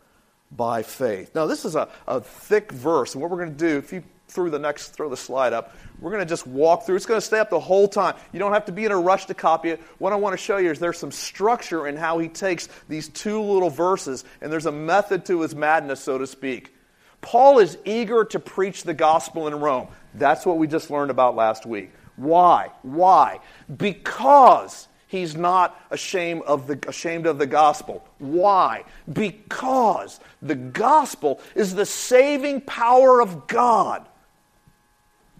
by 0.50 0.82
faith. 0.82 1.34
Now, 1.34 1.46
this 1.46 1.64
is 1.64 1.74
a, 1.74 1.88
a 2.06 2.20
thick 2.20 2.72
verse, 2.72 3.14
and 3.14 3.22
what 3.22 3.30
we're 3.30 3.38
going 3.38 3.56
to 3.56 3.68
do, 3.68 3.78
if 3.78 3.92
you 3.92 4.02
through 4.34 4.50
the 4.50 4.58
next, 4.58 4.88
throw 4.88 5.08
the 5.08 5.16
slide 5.16 5.52
up. 5.52 5.76
We're 6.00 6.10
going 6.10 6.22
to 6.22 6.28
just 6.28 6.46
walk 6.46 6.84
through. 6.84 6.96
It's 6.96 7.06
going 7.06 7.20
to 7.20 7.26
stay 7.26 7.38
up 7.38 7.50
the 7.50 7.60
whole 7.60 7.86
time. 7.86 8.16
You 8.32 8.40
don't 8.40 8.52
have 8.52 8.64
to 8.66 8.72
be 8.72 8.84
in 8.84 8.90
a 8.90 8.98
rush 8.98 9.26
to 9.26 9.34
copy 9.34 9.70
it. 9.70 9.80
What 9.98 10.12
I 10.12 10.16
want 10.16 10.34
to 10.34 10.36
show 10.36 10.56
you 10.56 10.70
is 10.70 10.80
there's 10.80 10.98
some 10.98 11.12
structure 11.12 11.86
in 11.86 11.96
how 11.96 12.18
he 12.18 12.28
takes 12.28 12.68
these 12.88 13.08
two 13.08 13.40
little 13.40 13.70
verses, 13.70 14.24
and 14.40 14.52
there's 14.52 14.66
a 14.66 14.72
method 14.72 15.24
to 15.26 15.40
his 15.42 15.54
madness, 15.54 16.00
so 16.00 16.18
to 16.18 16.26
speak. 16.26 16.74
Paul 17.20 17.60
is 17.60 17.78
eager 17.84 18.24
to 18.26 18.40
preach 18.40 18.82
the 18.82 18.92
gospel 18.92 19.46
in 19.46 19.54
Rome. 19.54 19.88
That's 20.14 20.44
what 20.44 20.58
we 20.58 20.66
just 20.66 20.90
learned 20.90 21.10
about 21.10 21.36
last 21.36 21.64
week. 21.64 21.92
Why? 22.16 22.70
Why? 22.82 23.38
Because 23.74 24.88
he's 25.06 25.36
not 25.36 25.80
ashamed 25.90 26.42
of 26.42 26.66
the, 26.66 26.78
ashamed 26.88 27.26
of 27.26 27.38
the 27.38 27.46
gospel. 27.46 28.06
Why? 28.18 28.84
Because 29.10 30.20
the 30.42 30.54
gospel 30.54 31.40
is 31.54 31.74
the 31.74 31.86
saving 31.86 32.62
power 32.62 33.22
of 33.22 33.46
God 33.46 34.06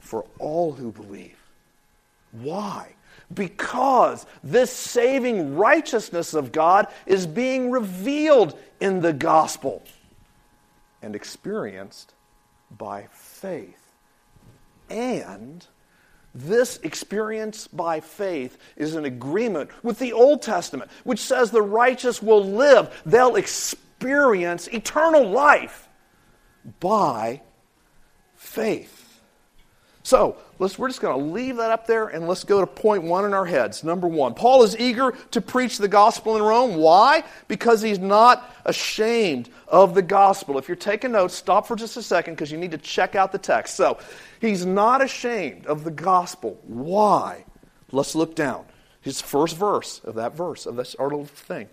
for 0.05 0.25
all 0.39 0.73
who 0.73 0.93
believe. 0.93 1.37
Why? 2.33 2.95
Because 3.33 4.27
this 4.43 4.71
saving 4.71 5.57
righteousness 5.57 6.35
of 6.35 6.53
God 6.53 6.89
is 7.07 7.27
being 7.27 7.71
revealed 7.71 8.59
in 8.81 9.01
the 9.01 9.13
gospel 9.13 9.83
and 11.01 11.17
experienced 11.17 12.13
by 12.71 13.09
faith. 13.13 13.81
And 14.91 15.67
this 16.35 16.79
experience 16.83 17.67
by 17.67 18.01
faith 18.01 18.59
is 18.77 18.95
an 18.95 19.05
agreement 19.05 19.71
with 19.83 19.99
the 19.99 20.13
Old 20.13 20.43
Testament, 20.43 20.91
which 21.05 21.21
says 21.21 21.51
the 21.51 21.63
righteous 21.63 22.23
will 22.23 22.45
live, 22.45 23.03
they'll 23.07 23.37
experience 23.37 24.67
eternal 24.69 25.31
life 25.31 25.89
by 26.81 27.41
faith. 28.37 29.04
So 30.05 30.37
we're 30.59 30.89
just 30.89 31.01
going 31.01 31.19
to 31.19 31.33
leave 31.33 31.57
that 31.57 31.71
up 31.71 31.87
there 31.87 32.09
and 32.09 32.29
let's 32.29 32.45
go 32.45 32.61
to 32.61 32.67
point 32.67 33.03
one 33.05 33.25
in 33.25 33.33
our 33.33 33.47
heads. 33.47 33.83
Number 33.83 34.07
one, 34.07 34.35
Paul 34.35 34.63
is 34.63 34.79
eager 34.79 35.13
to 35.31 35.41
preach 35.41 35.79
the 35.79 35.89
gospel 35.89 36.37
in 36.37 36.43
Rome. 36.43 36.77
Why? 36.77 37.25
Because 37.49 37.81
he's 37.81 37.99
not 37.99 38.55
ashamed 38.67 39.49
of 39.67 39.95
the 39.95 40.03
gospel. 40.03 40.59
If 40.59 40.69
you're 40.69 40.77
taking 40.77 41.13
notes, 41.13 41.35
stop 41.35 41.67
for 41.67 41.75
just 41.75 41.97
a 41.97 42.03
second 42.03 42.35
because 42.35 42.53
you 42.53 42.59
need 42.59 42.73
to 42.73 42.79
check 42.79 43.15
out 43.15 43.33
the 43.33 43.39
text. 43.39 43.77
So 43.77 43.99
he's 44.43 44.67
not 44.67 45.03
ashamed 45.03 45.67
of 45.67 45.85
the 45.85 45.91
gospel. 45.91 46.61
Why? 46.65 47.47
Let's 47.91 48.15
look 48.15 48.37
down. 48.37 48.67
His 49.01 49.23
first 49.23 49.57
verse 49.57 50.03
of 50.05 50.17
that 50.17 50.35
verse, 50.35 50.67
of 50.67 50.77
this 50.77 50.95
our 50.97 51.09
little 51.09 51.25
thing. 51.25 51.69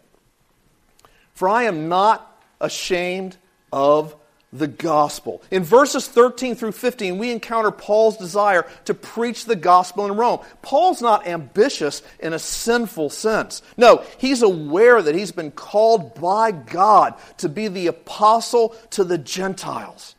For 1.33 1.49
I 1.49 1.63
am 1.63 1.89
not 1.89 2.41
ashamed 2.61 3.35
of 3.73 4.15
the 4.53 4.67
gospel. 4.67 5.41
In 5.49 5.63
verses 5.63 6.07
13 6.07 6.55
through 6.55 6.73
15, 6.73 7.17
we 7.17 7.31
encounter 7.31 7.71
Paul's 7.71 8.17
desire 8.17 8.67
to 8.85 8.93
preach 8.93 9.45
the 9.45 9.55
gospel 9.55 10.05
in 10.05 10.17
Rome. 10.17 10.41
Paul's 10.61 11.01
not 11.01 11.25
ambitious 11.25 12.01
in 12.19 12.33
a 12.33 12.39
sinful 12.39 13.11
sense. 13.11 13.61
No, 13.77 14.03
he's 14.17 14.41
aware 14.41 15.01
that 15.01 15.15
he's 15.15 15.31
been 15.31 15.51
called 15.51 16.15
by 16.15 16.51
God 16.51 17.15
to 17.37 17.47
be 17.47 17.69
the 17.69 17.87
apostle 17.87 18.75
to 18.91 19.03
the 19.03 19.17
Gentiles. 19.17 20.15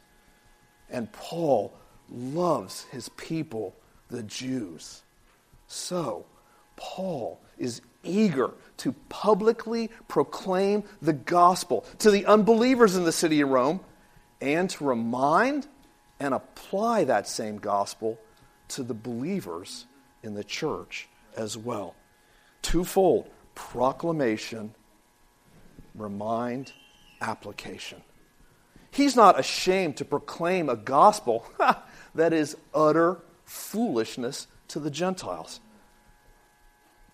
And 0.88 1.12
Paul 1.12 1.74
loves 2.10 2.84
his 2.90 3.10
people, 3.10 3.74
the 4.08 4.22
Jews. 4.22 5.02
So, 5.66 6.24
Paul 6.76 7.40
is 7.58 7.82
eager 8.02 8.52
to 8.78 8.92
publicly 9.08 9.90
proclaim 10.08 10.84
the 11.02 11.12
gospel 11.12 11.84
to 11.98 12.10
the 12.10 12.26
unbelievers 12.26 12.96
in 12.96 13.04
the 13.04 13.12
city 13.12 13.40
of 13.42 13.50
Rome 13.50 13.80
and 14.42 14.68
to 14.68 14.84
remind 14.84 15.68
and 16.20 16.34
apply 16.34 17.04
that 17.04 17.28
same 17.28 17.56
gospel 17.56 18.18
to 18.68 18.82
the 18.82 18.94
believers 18.94 19.86
in 20.22 20.34
the 20.34 20.44
church 20.44 21.08
as 21.36 21.56
well. 21.56 21.94
Twofold 22.60 23.30
proclamation, 23.54 24.74
remind, 25.94 26.72
application. 27.20 28.02
He's 28.90 29.16
not 29.16 29.38
ashamed 29.38 29.96
to 29.98 30.04
proclaim 30.04 30.68
a 30.68 30.76
gospel 30.76 31.46
that 32.14 32.32
is 32.32 32.56
utter 32.74 33.18
foolishness 33.44 34.48
to 34.68 34.80
the 34.80 34.90
Gentiles. 34.90 35.60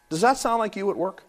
Does 0.08 0.22
that 0.22 0.38
sound 0.38 0.58
like 0.58 0.76
you 0.76 0.90
at 0.90 0.96
work? 0.96 1.24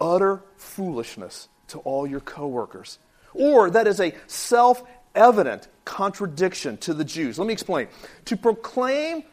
Utter 0.00 0.42
foolishness 0.56 1.48
to 1.68 1.78
all 1.78 2.06
your 2.06 2.20
coworkers 2.20 2.98
or 3.34 3.70
that 3.70 3.86
is 3.86 4.00
a 4.00 4.14
self 4.26 4.82
evident 5.14 5.68
contradiction 5.84 6.76
to 6.78 6.94
the 6.94 7.04
Jews. 7.04 7.38
Let 7.38 7.46
me 7.46 7.52
explain. 7.52 7.88
To 8.26 8.36
proclaim 8.36 9.24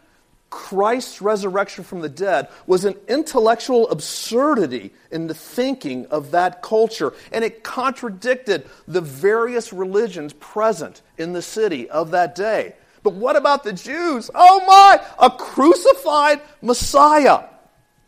Christ's 0.50 1.22
resurrection 1.22 1.84
from 1.84 2.02
the 2.02 2.10
dead 2.10 2.48
was 2.66 2.86
an 2.86 2.96
intellectual 3.08 3.90
absurdity 3.90 4.94
in 5.12 5.28
the 5.28 5.34
thinking 5.34 6.06
of 6.08 6.32
that 6.32 6.62
culture, 6.62 7.14
and 7.32 7.44
it 7.44 7.64
contradicted 7.64 8.66
the 8.88 9.02
various 9.02 9.74
religions 9.74 10.34
present 10.34 11.02
in 11.18 11.34
the 11.34 11.42
city 11.42 11.90
of 11.90 12.12
that 12.12 12.34
day. 12.36 12.76
But 13.04 13.14
what 13.14 13.36
about 13.36 13.64
the 13.64 13.74
Jews? 13.74 14.30
Oh 14.34 14.64
my, 14.66 15.02
a 15.20 15.30
crucified 15.30 16.42
Messiah. 16.62 17.46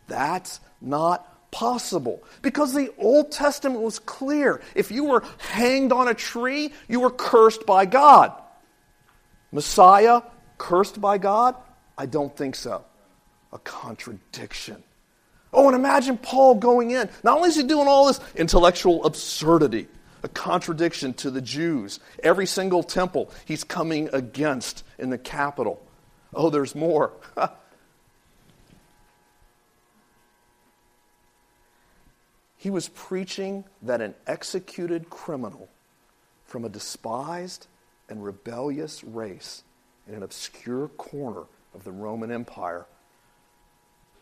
That's 0.08 0.60
not 0.80 1.29
possible 1.50 2.22
because 2.42 2.74
the 2.74 2.92
Old 2.98 3.32
Testament 3.32 3.82
was 3.82 3.98
clear. 3.98 4.60
If 4.74 4.90
you 4.90 5.04
were 5.04 5.24
hanged 5.38 5.92
on 5.92 6.08
a 6.08 6.14
tree, 6.14 6.72
you 6.88 7.00
were 7.00 7.10
cursed 7.10 7.66
by 7.66 7.86
God. 7.86 8.32
Messiah, 9.52 10.22
cursed 10.58 11.00
by 11.00 11.18
God? 11.18 11.56
I 11.98 12.06
don't 12.06 12.34
think 12.36 12.54
so. 12.54 12.84
A 13.52 13.58
contradiction. 13.58 14.82
Oh, 15.52 15.66
and 15.66 15.74
imagine 15.74 16.16
Paul 16.16 16.54
going 16.54 16.92
in. 16.92 17.08
Not 17.24 17.38
only 17.38 17.48
is 17.48 17.56
he 17.56 17.64
doing 17.64 17.88
all 17.88 18.06
this 18.06 18.20
intellectual 18.36 19.04
absurdity, 19.04 19.88
a 20.22 20.28
contradiction 20.28 21.14
to 21.14 21.30
the 21.30 21.40
Jews. 21.40 21.98
Every 22.22 22.46
single 22.46 22.82
temple 22.82 23.30
he's 23.44 23.64
coming 23.64 24.08
against 24.12 24.84
in 24.98 25.10
the 25.10 25.18
capital. 25.18 25.84
Oh, 26.32 26.50
there's 26.50 26.74
more. 26.74 27.12
He 32.60 32.68
was 32.68 32.90
preaching 32.90 33.64
that 33.80 34.02
an 34.02 34.14
executed 34.26 35.08
criminal 35.08 35.70
from 36.44 36.66
a 36.66 36.68
despised 36.68 37.68
and 38.06 38.22
rebellious 38.22 39.02
race 39.02 39.62
in 40.06 40.12
an 40.12 40.22
obscure 40.22 40.88
corner 40.88 41.44
of 41.74 41.84
the 41.84 41.90
Roman 41.90 42.30
Empire 42.30 42.84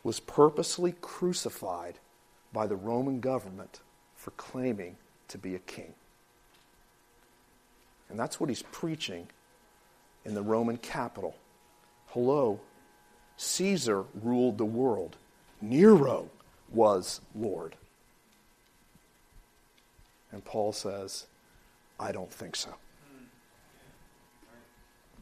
was 0.05 0.21
purposely 0.21 0.95
crucified 1.01 1.99
by 2.53 2.69
the 2.69 2.77
Roman 2.77 3.19
government 3.19 3.81
for 4.15 4.31
claiming 4.31 4.99
to 5.27 5.37
be 5.37 5.57
a 5.57 5.59
king. 5.59 5.93
And 8.09 8.17
that's 8.17 8.39
what 8.39 8.51
he's 8.51 8.63
preaching 8.63 9.27
in 10.25 10.35
the 10.35 10.43
Roman 10.43 10.77
capital. 10.77 11.35
Hello, 12.11 12.61
Caesar 13.37 14.05
ruled 14.23 14.59
the 14.59 14.65
world, 14.65 15.17
Nero 15.61 16.31
was 16.71 17.21
Lord. 17.35 17.75
And 20.33 20.45
Paul 20.45 20.73
says, 20.73 21.27
I 21.99 22.13
don't 22.13 22.33
think 22.33 22.57
so. 22.57 22.71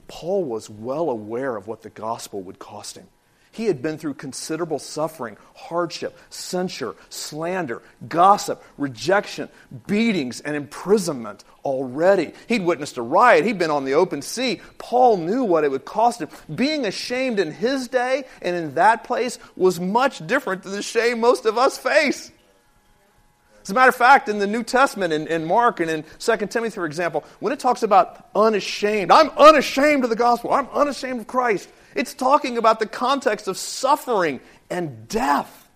Paul 0.09 0.45
was 0.45 0.71
well 0.71 1.11
aware 1.11 1.57
of 1.57 1.67
what 1.67 1.83
the 1.83 1.91
gospel 1.91 2.43
would 2.43 2.59
cost 2.59 2.97
him. 2.97 3.07
He 3.57 3.65
had 3.65 3.81
been 3.81 3.97
through 3.97 4.15
considerable 4.15 4.79
suffering, 4.79 5.39
hardship, 5.55 6.19
censure, 6.29 6.95
slander, 7.09 7.81
gossip, 8.07 8.63
rejection, 8.77 9.49
beatings, 9.87 10.41
and 10.41 10.55
imprisonment 10.55 11.43
already. 11.65 12.33
He'd 12.49 12.67
witnessed 12.67 12.99
a 12.99 13.03
riot. 13.03 13.47
He'd 13.47 13.59
been 13.59 13.71
on 13.71 13.87
the 13.87 13.95
open 13.95 14.21
sea. 14.21 14.61
Paul 14.77 15.17
knew 15.17 15.43
what 15.43 15.65
it 15.65 15.71
would 15.71 15.87
cost 15.87 16.21
him. 16.21 16.29
Being 16.55 16.85
ashamed 16.85 17.41
in 17.41 17.51
his 17.51 17.89
day 17.89 18.25
and 18.43 18.55
in 18.55 18.75
that 18.75 19.05
place 19.05 19.39
was 19.57 19.81
much 19.81 20.27
different 20.27 20.63
than 20.63 20.73
the 20.73 20.83
shame 20.83 21.21
most 21.21 21.47
of 21.47 21.57
us 21.57 21.79
face. 21.79 22.31
As 23.67 23.71
a 23.71 23.75
matter 23.75 23.89
of 23.89 23.97
fact, 23.97 24.29
in 24.29 24.39
the 24.39 24.47
New 24.47 24.63
Testament, 24.63 25.13
in, 25.13 25.27
in 25.27 25.45
Mark 25.45 25.81
and 25.81 25.91
in 25.91 26.05
2 26.21 26.37
Timothy, 26.47 26.73
for 26.73 26.87
example, 26.87 27.25
when 27.41 27.53
it 27.53 27.59
talks 27.59 27.83
about 27.83 28.29
unashamed, 28.33 29.11
I'm 29.11 29.31
unashamed 29.31 30.05
of 30.05 30.11
the 30.11 30.15
gospel, 30.15 30.53
I'm 30.53 30.69
unashamed 30.69 31.23
of 31.23 31.27
Christ, 31.27 31.69
it's 31.97 32.15
talking 32.15 32.59
about 32.59 32.79
the 32.79 32.87
context 32.87 33.49
of 33.49 33.59
suffering 33.59 34.39
and 34.71 35.09
death. 35.09 35.69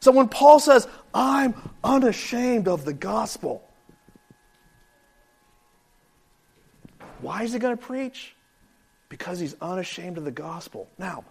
So 0.00 0.12
when 0.12 0.28
Paul 0.28 0.60
says, 0.60 0.86
I'm 1.14 1.54
unashamed 1.82 2.68
of 2.68 2.84
the 2.84 2.92
gospel, 2.92 3.66
why 7.22 7.44
is 7.44 7.54
he 7.54 7.58
going 7.58 7.78
to 7.78 7.82
preach? 7.82 8.36
Because 9.08 9.40
he's 9.40 9.56
unashamed 9.62 10.18
of 10.18 10.26
the 10.26 10.30
gospel. 10.30 10.86
Now, 10.98 11.24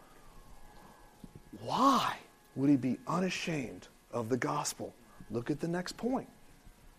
why 1.61 2.15
would 2.55 2.71
he 2.71 2.75
be 2.75 2.97
unashamed 3.07 3.87
of 4.11 4.29
the 4.29 4.37
gospel? 4.37 4.95
Look 5.31 5.51
at 5.51 5.59
the 5.59 5.67
next 5.67 5.97
point. 5.97 6.27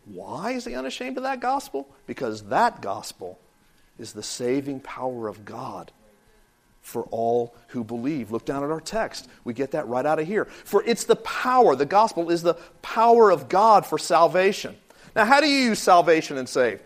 Why 0.07 0.53
is 0.53 0.65
he 0.65 0.75
unashamed 0.75 1.17
of 1.17 1.25
that 1.25 1.41
gospel? 1.41 1.89
Because 2.07 2.43
that 2.45 2.81
gospel 2.81 3.39
is 3.99 4.13
the 4.13 4.23
saving 4.23 4.81
power 4.81 5.29
of 5.29 5.45
God 5.45 5.93
for 6.81 7.03
all 7.11 7.55
who 7.69 7.85
believe. 7.85 8.31
Look 8.31 8.45
down 8.45 8.65
at 8.65 8.71
our 8.71 8.81
text. 8.81 9.29
We 9.45 9.53
get 9.53 9.73
that 9.73 9.87
right 9.89 10.07
out 10.07 10.19
of 10.19 10.27
here. 10.27 10.47
For 10.47 10.83
it's 10.85 11.05
the 11.05 11.17
power, 11.17 11.77
the 11.77 11.87
gospel 11.87 12.31
is 12.31 12.43
the 12.43 12.55
power 12.83 13.31
of 13.31 13.49
God 13.49 13.85
for 13.85 13.99
salvation. 13.99 14.77
Now, 15.15 15.25
how 15.25 15.41
do 15.41 15.47
you 15.47 15.69
use 15.69 15.79
salvation 15.79 16.39
and 16.39 16.49
save? 16.49 16.81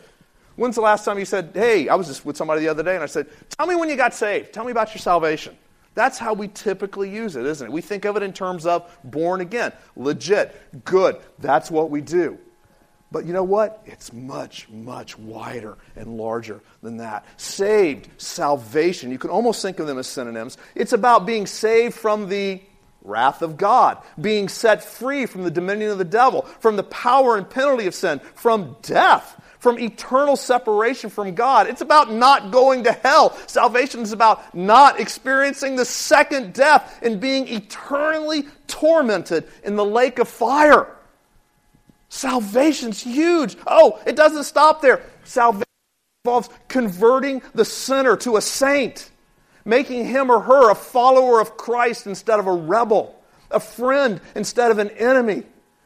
When's 0.56 0.74
the 0.76 0.80
last 0.80 1.04
time 1.04 1.18
you 1.18 1.24
said, 1.24 1.50
Hey, 1.54 1.88
I 1.88 1.94
was 1.94 2.06
just 2.06 2.24
with 2.24 2.36
somebody 2.36 2.60
the 2.60 2.68
other 2.68 2.82
day 2.82 2.94
and 2.94 3.02
I 3.02 3.06
said, 3.06 3.26
Tell 3.50 3.66
me 3.66 3.76
when 3.76 3.88
you 3.88 3.96
got 3.96 4.14
saved. 4.14 4.52
Tell 4.52 4.64
me 4.64 4.72
about 4.72 4.94
your 4.94 5.00
salvation. 5.00 5.56
That's 5.94 6.18
how 6.18 6.34
we 6.34 6.48
typically 6.48 7.08
use 7.10 7.36
it, 7.36 7.46
isn't 7.46 7.66
it? 7.66 7.72
We 7.72 7.80
think 7.80 8.04
of 8.04 8.16
it 8.16 8.22
in 8.22 8.32
terms 8.32 8.66
of 8.66 8.90
born 9.04 9.40
again, 9.40 9.72
legit, 9.96 10.84
good. 10.84 11.16
That's 11.38 11.70
what 11.70 11.90
we 11.90 12.00
do. 12.00 12.38
But 13.12 13.26
you 13.26 13.32
know 13.32 13.44
what? 13.44 13.80
It's 13.86 14.12
much, 14.12 14.68
much 14.68 15.16
wider 15.16 15.78
and 15.94 16.16
larger 16.16 16.60
than 16.82 16.96
that. 16.96 17.24
Saved, 17.36 18.08
salvation, 18.20 19.12
you 19.12 19.18
can 19.18 19.30
almost 19.30 19.62
think 19.62 19.78
of 19.78 19.86
them 19.86 19.98
as 19.98 20.08
synonyms. 20.08 20.58
It's 20.74 20.92
about 20.92 21.24
being 21.24 21.46
saved 21.46 21.94
from 21.94 22.28
the 22.28 22.60
wrath 23.04 23.42
of 23.42 23.56
God, 23.56 23.98
being 24.20 24.48
set 24.48 24.82
free 24.82 25.26
from 25.26 25.44
the 25.44 25.50
dominion 25.50 25.90
of 25.90 25.98
the 25.98 26.04
devil, 26.04 26.42
from 26.58 26.76
the 26.76 26.82
power 26.82 27.36
and 27.36 27.48
penalty 27.48 27.86
of 27.86 27.94
sin, 27.94 28.18
from 28.34 28.76
death 28.82 29.40
from 29.64 29.78
eternal 29.78 30.36
separation 30.36 31.08
from 31.08 31.34
God. 31.34 31.66
It's 31.68 31.80
about 31.80 32.12
not 32.12 32.50
going 32.50 32.84
to 32.84 32.92
hell. 32.92 33.34
Salvation 33.46 34.02
is 34.02 34.12
about 34.12 34.54
not 34.54 35.00
experiencing 35.00 35.74
the 35.74 35.86
second 35.86 36.52
death 36.52 36.98
and 37.02 37.18
being 37.18 37.48
eternally 37.48 38.44
tormented 38.66 39.48
in 39.64 39.74
the 39.74 39.84
lake 39.84 40.18
of 40.18 40.28
fire. 40.28 40.94
Salvation's 42.10 43.02
huge. 43.02 43.56
Oh, 43.66 43.98
it 44.06 44.16
doesn't 44.16 44.44
stop 44.44 44.82
there. 44.82 45.00
Salvation 45.24 45.64
involves 46.26 46.50
converting 46.68 47.40
the 47.54 47.64
sinner 47.64 48.18
to 48.18 48.36
a 48.36 48.42
saint, 48.42 49.10
making 49.64 50.06
him 50.06 50.30
or 50.30 50.40
her 50.40 50.70
a 50.70 50.74
follower 50.74 51.40
of 51.40 51.56
Christ 51.56 52.06
instead 52.06 52.38
of 52.38 52.46
a 52.46 52.52
rebel, 52.52 53.20
a 53.50 53.60
friend 53.60 54.20
instead 54.34 54.70
of 54.70 54.78
an 54.78 54.90
enemy 54.90 55.44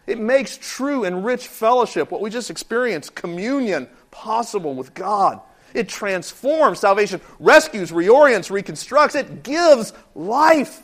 it 0.09 0.19
makes 0.19 0.57
true 0.57 1.05
and 1.05 1.23
rich 1.23 1.47
fellowship, 1.49 2.11
what 2.11 2.23
we 2.23 2.31
just 2.31 2.51
experienced, 2.51 3.15
communion, 3.15 3.89
possible 4.11 4.75
with 4.75 4.95
God. 4.95 5.39
It 5.75 5.87
transforms. 5.87 6.81
Salvation 6.81 7.21
rescues, 7.39 7.91
reorients, 7.91 8.51
reconstructs. 8.51 9.15
It 9.15 9.43
gives 9.43 9.93
life. 10.15 10.83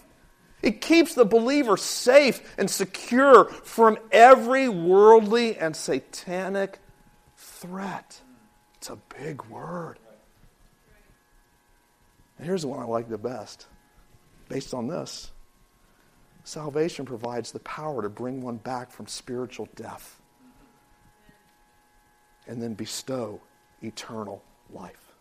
It 0.61 0.83
keeps 0.83 1.14
the 1.14 1.25
believer 1.25 1.79
safe 1.79 2.55
and 2.59 2.71
secure 2.71 3.47
from 3.47 3.97
every 4.12 4.69
worldly 4.69 5.57
and 5.57 5.75
satanic 5.75 6.79
threat. 7.38 8.21
It's 8.77 8.90
a 8.90 8.99
big 9.19 9.42
word. 9.47 9.99
Here's 12.45 12.63
the 12.63 12.69
one 12.69 12.81
I 12.81 12.85
like 12.85 13.09
the 13.09 13.19
best. 13.19 13.67
Based 14.49 14.75
on 14.75 14.87
this, 14.87 15.31
Salvation 16.45 17.07
provides 17.07 17.53
the 17.53 17.61
power 17.61 18.03
to 18.03 18.11
bring 18.11 18.43
one 18.43 18.59
back 18.59 18.91
from 18.91 19.07
spiritual 19.07 19.67
death 19.77 20.21
and 22.47 22.61
then 22.61 22.75
bestow 22.75 23.41
eternal 23.83 24.45
life. 24.71 25.15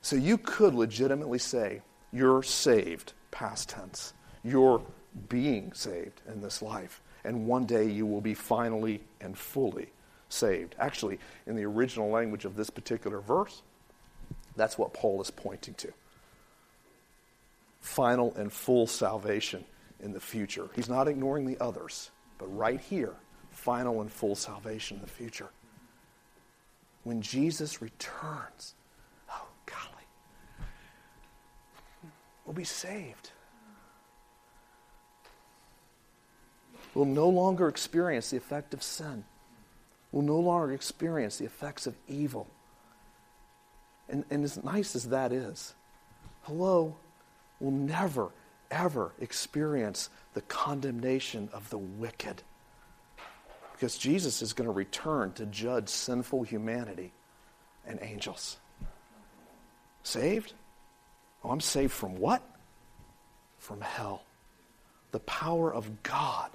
So 0.00 0.16
you 0.16 0.38
could 0.38 0.74
legitimately 0.74 1.38
say, 1.38 1.82
You're 2.10 2.42
saved, 2.42 3.12
past 3.30 3.68
tense. 3.68 4.14
You're 4.42 4.82
being 5.28 5.74
saved 5.74 6.22
in 6.26 6.40
this 6.40 6.62
life. 6.62 7.02
And 7.24 7.46
one 7.46 7.66
day 7.66 7.88
you 7.88 8.06
will 8.06 8.22
be 8.22 8.34
finally 8.34 9.02
and 9.20 9.36
fully 9.36 9.90
saved. 10.30 10.74
Actually, 10.78 11.18
in 11.46 11.54
the 11.54 11.64
original 11.64 12.08
language 12.08 12.46
of 12.46 12.56
this 12.56 12.70
particular 12.70 13.20
verse, 13.20 13.62
that's 14.56 14.76
what 14.78 14.92
Paul 14.92 15.20
is 15.20 15.30
pointing 15.30 15.74
to 15.74 15.92
final 17.82 18.32
and 18.36 18.50
full 18.50 18.86
salvation 18.86 19.64
in 20.00 20.12
the 20.12 20.20
future. 20.20 20.68
He's 20.74 20.88
not 20.88 21.08
ignoring 21.08 21.46
the 21.46 21.58
others, 21.60 22.10
but 22.38 22.46
right 22.56 22.80
here, 22.80 23.14
final 23.50 24.00
and 24.00 24.10
full 24.10 24.34
salvation 24.34 24.96
in 24.96 25.02
the 25.02 25.10
future. 25.10 25.48
When 27.02 27.20
Jesus 27.20 27.82
returns, 27.82 28.74
oh, 29.30 29.46
golly, 29.66 30.06
we'll 32.46 32.54
be 32.54 32.64
saved. 32.64 33.32
We'll 36.94 37.04
no 37.06 37.28
longer 37.28 37.68
experience 37.68 38.30
the 38.30 38.36
effect 38.36 38.74
of 38.74 38.82
sin. 38.82 39.24
We'll 40.12 40.22
no 40.22 40.38
longer 40.38 40.72
experience 40.72 41.38
the 41.38 41.46
effects 41.46 41.86
of 41.86 41.96
evil. 42.06 42.46
And, 44.12 44.24
and 44.30 44.44
as 44.44 44.62
nice 44.62 44.94
as 44.94 45.08
that 45.08 45.32
is, 45.32 45.74
hello, 46.42 46.94
will 47.58 47.70
never, 47.70 48.28
ever 48.70 49.12
experience 49.18 50.10
the 50.34 50.42
condemnation 50.42 51.48
of 51.52 51.68
the 51.70 51.78
wicked. 51.78 52.42
Because 53.72 53.96
Jesus 53.96 54.42
is 54.42 54.52
going 54.52 54.66
to 54.66 54.72
return 54.72 55.32
to 55.32 55.46
judge 55.46 55.88
sinful 55.88 56.42
humanity 56.42 57.12
and 57.86 57.98
angels. 58.02 58.58
Saved? 60.02 60.52
Oh, 61.42 61.50
I'm 61.50 61.60
saved 61.60 61.92
from 61.92 62.16
what? 62.16 62.42
From 63.58 63.80
hell. 63.80 64.24
The 65.12 65.20
power 65.20 65.72
of 65.72 66.02
God 66.02 66.50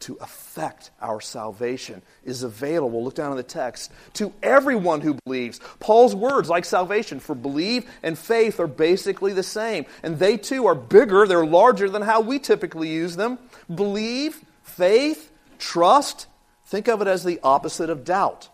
to 0.00 0.16
affect 0.20 0.90
our 1.00 1.20
salvation 1.20 2.02
is 2.24 2.42
available. 2.42 3.02
Look 3.02 3.14
down 3.14 3.32
in 3.32 3.36
the 3.36 3.42
text. 3.42 3.92
To 4.14 4.32
everyone 4.42 5.00
who 5.00 5.18
believes. 5.24 5.60
Paul's 5.80 6.14
words, 6.14 6.48
like 6.48 6.64
salvation, 6.64 7.20
for 7.20 7.34
believe 7.34 7.88
and 8.02 8.18
faith 8.18 8.60
are 8.60 8.66
basically 8.66 9.32
the 9.32 9.42
same. 9.42 9.86
And 10.02 10.18
they 10.18 10.36
too 10.36 10.66
are 10.66 10.74
bigger, 10.74 11.26
they're 11.26 11.46
larger 11.46 11.88
than 11.88 12.02
how 12.02 12.20
we 12.20 12.38
typically 12.38 12.88
use 12.88 13.16
them. 13.16 13.38
Believe, 13.74 14.40
faith, 14.62 15.32
trust. 15.58 16.26
Think 16.66 16.88
of 16.88 17.02
it 17.02 17.08
as 17.08 17.24
the 17.24 17.40
opposite 17.42 17.90
of 17.90 18.04
doubt. 18.04 18.48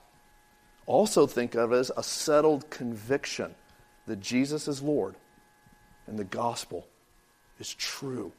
Also, 0.87 1.27
think 1.27 1.55
of 1.55 1.73
it 1.73 1.77
as 1.77 1.93
a 1.97 2.03
settled 2.03 2.71
conviction 2.71 3.55
that 4.07 4.21
Jesus 4.21 4.69
is 4.69 4.83
Lord 4.83 5.17
and 6.07 6.19
the 6.19 6.25
gospel 6.25 6.87
is 7.59 7.73
true. 7.75 8.33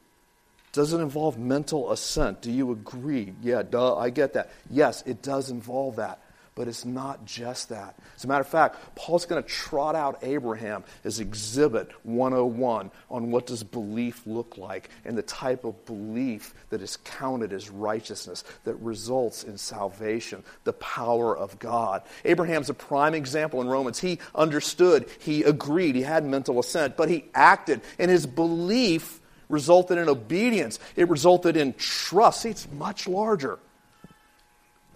Does 0.75 0.91
it 0.91 0.99
involve 0.99 1.39
mental 1.39 1.89
assent? 1.93 2.41
Do 2.41 2.51
you 2.51 2.71
agree? 2.71 3.33
Yeah, 3.41 3.63
duh, 3.63 3.95
I 3.95 4.09
get 4.09 4.33
that. 4.33 4.51
Yes, 4.69 5.03
it 5.05 5.21
does 5.21 5.49
involve 5.49 5.95
that. 5.95 6.19
But 6.53 6.67
it's 6.67 6.83
not 6.83 7.23
just 7.25 7.69
that. 7.69 7.95
As 8.17 8.25
a 8.25 8.27
matter 8.27 8.41
of 8.41 8.47
fact, 8.47 8.77
Paul's 8.95 9.25
going 9.25 9.41
to 9.41 9.47
trot 9.47 9.95
out 9.95 10.19
Abraham 10.21 10.83
as 11.05 11.21
exhibit 11.21 11.91
101 12.03 12.91
on 13.09 13.31
what 13.31 13.45
does 13.45 13.63
belief 13.63 14.21
look 14.25 14.57
like 14.57 14.89
and 15.05 15.17
the 15.17 15.21
type 15.21 15.63
of 15.63 15.85
belief 15.85 16.53
that 16.71 16.81
is 16.81 16.97
counted 16.97 17.53
as 17.53 17.69
righteousness 17.69 18.43
that 18.65 18.75
results 18.75 19.45
in 19.45 19.57
salvation, 19.57 20.43
the 20.65 20.73
power 20.73 21.37
of 21.37 21.57
God. 21.57 22.01
Abraham's 22.25 22.69
a 22.69 22.73
prime 22.73 23.13
example 23.13 23.61
in 23.61 23.67
Romans. 23.69 23.99
He 23.99 24.19
understood, 24.33 25.07
he 25.19 25.43
agreed, 25.43 25.95
he 25.95 26.01
had 26.01 26.25
mental 26.25 26.59
assent, 26.59 26.97
but 26.97 27.09
he 27.09 27.23
acted, 27.33 27.79
and 27.97 28.11
his 28.11 28.25
belief 28.25 29.21
resulted 29.49 29.97
in 29.97 30.09
obedience. 30.09 30.79
It 30.95 31.09
resulted 31.09 31.57
in 31.57 31.73
trust. 31.73 32.41
See, 32.41 32.49
it's 32.49 32.67
much 32.71 33.07
larger. 33.07 33.59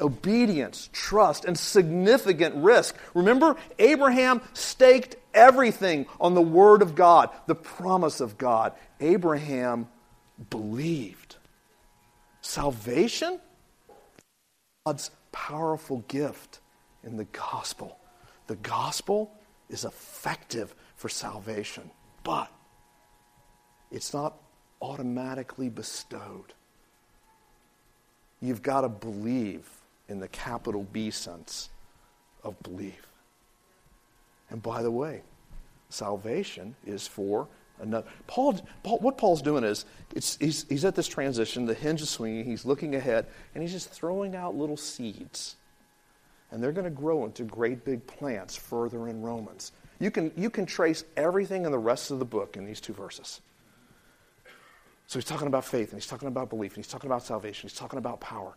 Obedience, 0.01 0.89
trust, 0.93 1.45
and 1.45 1.57
significant 1.57 2.55
risk. 2.55 2.95
Remember, 3.13 3.57
Abraham 3.79 4.41
staked 4.53 5.17
everything 5.33 6.05
on 6.21 6.35
the 6.35 6.41
Word 6.41 6.81
of 6.81 6.95
God, 6.95 7.29
the 7.47 7.55
promise 7.55 8.21
of 8.21 8.37
God. 8.37 8.73
Abraham 9.01 9.87
believed. 10.49 11.35
Salvation? 12.41 13.39
God's 14.85 15.11
powerful 15.31 16.03
gift 16.07 16.59
in 17.03 17.17
the 17.17 17.25
gospel. 17.25 17.97
The 18.47 18.55
gospel 18.55 19.31
is 19.69 19.85
effective 19.85 20.73
for 20.95 21.09
salvation, 21.09 21.91
but 22.23 22.51
it's 23.91 24.13
not 24.13 24.35
automatically 24.81 25.69
bestowed. 25.69 26.53
You've 28.41 28.61
got 28.61 28.81
to 28.81 28.89
believe 28.89 29.67
in 30.07 30.19
the 30.19 30.27
capital 30.27 30.87
B 30.91 31.11
sense 31.11 31.69
of 32.43 32.61
belief. 32.63 33.07
And 34.49 34.61
by 34.61 34.81
the 34.81 34.91
way, 34.91 35.21
salvation 35.89 36.75
is 36.85 37.07
for 37.07 37.47
another. 37.79 38.07
Paul, 38.27 38.59
Paul 38.83 38.99
what 38.99 39.17
Paul's 39.17 39.41
doing 39.41 39.63
is 39.63 39.85
he's, 40.13 40.65
he's 40.67 40.85
at 40.85 40.95
this 40.95 41.07
transition, 41.07 41.65
the 41.65 41.73
hinge 41.73 42.01
is 42.01 42.09
swinging, 42.09 42.45
he's 42.45 42.65
looking 42.65 42.95
ahead, 42.95 43.27
and 43.53 43.61
he's 43.61 43.71
just 43.71 43.89
throwing 43.89 44.35
out 44.35 44.55
little 44.55 44.77
seeds. 44.77 45.55
And 46.51 46.63
they're 46.63 46.71
going 46.71 46.85
to 46.85 46.89
grow 46.89 47.25
into 47.25 47.43
great 47.43 47.85
big 47.85 48.07
plants 48.07 48.55
further 48.55 49.07
in 49.07 49.21
Romans. 49.21 49.71
You 49.99 50.09
can, 50.09 50.31
you 50.35 50.49
can 50.49 50.65
trace 50.65 51.03
everything 51.15 51.65
in 51.65 51.71
the 51.71 51.77
rest 51.77 52.09
of 52.09 52.19
the 52.19 52.25
book 52.25 52.57
in 52.57 52.65
these 52.65 52.81
two 52.81 52.93
verses. 52.93 53.41
So 55.09 55.17
he's 55.17 55.25
talking 55.25 55.47
about 55.47 55.65
faith, 55.65 55.89
and 55.91 55.99
he's 55.99 56.05
talking 56.05 56.27
about 56.27 56.51
belief, 56.51 56.75
and 56.75 56.85
he's 56.85 56.91
talking 56.91 57.09
about 57.09 57.23
salvation, 57.23 57.67
he's 57.67 57.75
talking 57.75 57.97
about 57.97 58.19
power. 58.19 58.53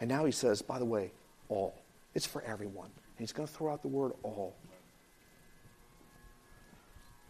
And 0.00 0.10
now 0.10 0.24
he 0.24 0.32
says, 0.32 0.60
by 0.60 0.80
the 0.80 0.84
way, 0.84 1.12
all. 1.48 1.76
It's 2.16 2.26
for 2.26 2.42
everyone. 2.42 2.86
And 2.86 3.18
he's 3.20 3.30
going 3.30 3.46
to 3.46 3.54
throw 3.54 3.72
out 3.72 3.80
the 3.82 3.86
word 3.86 4.10
all. 4.24 4.56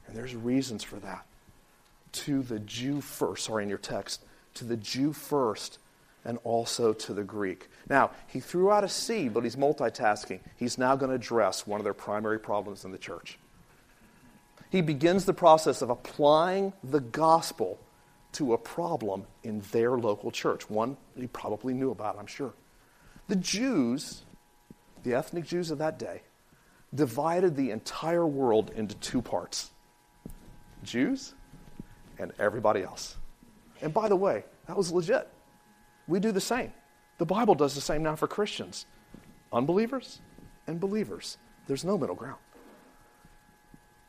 And 0.06 0.16
there's 0.16 0.34
reasons 0.34 0.82
for 0.82 0.96
that. 1.00 1.26
To 2.12 2.40
the 2.40 2.60
Jew 2.60 3.02
first, 3.02 3.44
sorry, 3.44 3.64
in 3.64 3.68
your 3.68 3.76
text, 3.76 4.24
to 4.54 4.64
the 4.64 4.78
Jew 4.78 5.12
first, 5.12 5.78
and 6.24 6.38
also 6.42 6.94
to 6.94 7.12
the 7.12 7.22
Greek. 7.22 7.68
Now, 7.90 8.12
he 8.28 8.40
threw 8.40 8.70
out 8.70 8.82
a 8.82 8.88
C, 8.88 9.28
but 9.28 9.44
he's 9.44 9.56
multitasking. 9.56 10.40
He's 10.56 10.78
now 10.78 10.96
going 10.96 11.10
to 11.10 11.16
address 11.16 11.66
one 11.66 11.78
of 11.78 11.84
their 11.84 11.92
primary 11.92 12.40
problems 12.40 12.86
in 12.86 12.92
the 12.92 12.98
church. 12.98 13.38
He 14.70 14.80
begins 14.80 15.26
the 15.26 15.34
process 15.34 15.82
of 15.82 15.90
applying 15.90 16.72
the 16.82 17.00
gospel 17.00 17.78
to 18.32 18.52
a 18.52 18.58
problem 18.58 19.24
in 19.42 19.60
their 19.72 19.98
local 19.98 20.30
church, 20.30 20.68
one 20.70 20.96
he 21.16 21.26
probably 21.26 21.74
knew 21.74 21.90
about, 21.90 22.18
I'm 22.18 22.26
sure. 22.26 22.52
The 23.28 23.36
Jews, 23.36 24.22
the 25.02 25.14
ethnic 25.14 25.44
Jews 25.44 25.70
of 25.70 25.78
that 25.78 25.98
day, 25.98 26.22
divided 26.94 27.56
the 27.56 27.70
entire 27.70 28.26
world 28.26 28.72
into 28.74 28.94
two 28.96 29.22
parts 29.22 29.70
Jews 30.82 31.34
and 32.18 32.32
everybody 32.38 32.82
else. 32.82 33.16
And 33.82 33.92
by 33.92 34.08
the 34.08 34.16
way, 34.16 34.44
that 34.66 34.76
was 34.76 34.92
legit. 34.92 35.28
We 36.06 36.20
do 36.20 36.32
the 36.32 36.40
same. 36.40 36.72
The 37.18 37.26
Bible 37.26 37.54
does 37.54 37.74
the 37.74 37.80
same 37.80 38.02
now 38.02 38.16
for 38.16 38.26
Christians 38.26 38.86
unbelievers 39.52 40.20
and 40.66 40.78
believers. 40.78 41.38
There's 41.66 41.84
no 41.84 41.98
middle 41.98 42.14
ground. 42.14 42.38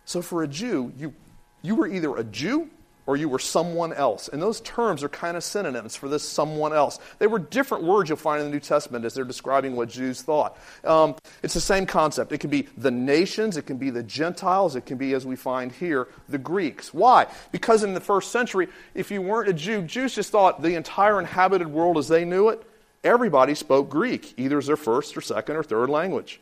So 0.05 0.21
for 0.21 0.43
a 0.43 0.47
Jew, 0.47 0.93
you, 0.97 1.13
you 1.61 1.75
were 1.75 1.87
either 1.87 2.15
a 2.15 2.23
Jew 2.23 2.69
or 3.05 3.17
you 3.17 3.27
were 3.27 3.39
someone 3.39 3.93
else. 3.93 4.27
And 4.27 4.41
those 4.41 4.61
terms 4.61 5.03
are 5.03 5.09
kind 5.09 5.35
of 5.35 5.43
synonyms 5.43 5.95
for 5.95 6.07
this 6.07 6.27
someone 6.27 6.73
else. 6.73 6.99
They 7.19 7.27
were 7.27 7.39
different 7.39 7.83
words 7.83 8.09
you'll 8.09 8.17
find 8.17 8.41
in 8.41 8.47
the 8.47 8.53
New 8.53 8.59
Testament 8.59 9.05
as 9.05 9.13
they're 9.13 9.25
describing 9.25 9.75
what 9.75 9.89
Jews 9.89 10.21
thought. 10.21 10.57
Um, 10.83 11.15
it's 11.41 11.53
the 11.53 11.61
same 11.61 11.85
concept. 11.85 12.31
It 12.31 12.37
can 12.37 12.49
be 12.49 12.67
the 12.77 12.91
nations, 12.91 13.57
it 13.57 13.65
can 13.65 13.77
be 13.77 13.89
the 13.89 14.03
Gentiles, 14.03 14.75
it 14.75 14.85
can 14.85 14.97
be, 14.97 15.13
as 15.13 15.25
we 15.25 15.35
find 15.35 15.71
here, 15.71 16.07
the 16.29 16.37
Greeks. 16.37 16.93
Why? 16.93 17.27
Because 17.51 17.83
in 17.83 17.93
the 17.93 17.99
first 17.99 18.31
century, 18.31 18.67
if 18.93 19.11
you 19.11 19.21
weren't 19.21 19.49
a 19.49 19.53
Jew, 19.53 19.81
Jews 19.81 20.13
just 20.13 20.31
thought 20.31 20.61
the 20.61 20.75
entire 20.75 21.19
inhabited 21.19 21.67
world 21.67 21.97
as 21.97 22.07
they 22.07 22.25
knew 22.25 22.49
it, 22.49 22.63
everybody 23.03 23.55
spoke 23.55 23.89
Greek, 23.89 24.33
either 24.37 24.57
as 24.57 24.67
their 24.67 24.77
first 24.77 25.17
or 25.17 25.21
second 25.21 25.55
or 25.55 25.63
third 25.63 25.89
language. 25.89 26.39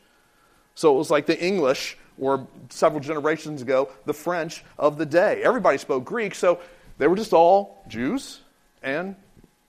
So 0.76 0.94
it 0.94 0.98
was 0.98 1.10
like 1.10 1.26
the 1.26 1.42
English 1.42 1.98
or 2.20 2.48
several 2.70 3.00
generations 3.00 3.62
ago, 3.62 3.90
the 4.06 4.14
French 4.14 4.64
of 4.78 4.98
the 4.98 5.06
day. 5.06 5.42
Everybody 5.44 5.78
spoke 5.78 6.06
Greek, 6.06 6.36
so 6.36 6.60
they 6.98 7.08
were 7.08 7.16
just 7.16 7.34
all 7.34 7.84
Jews 7.88 8.42
and 8.84 9.16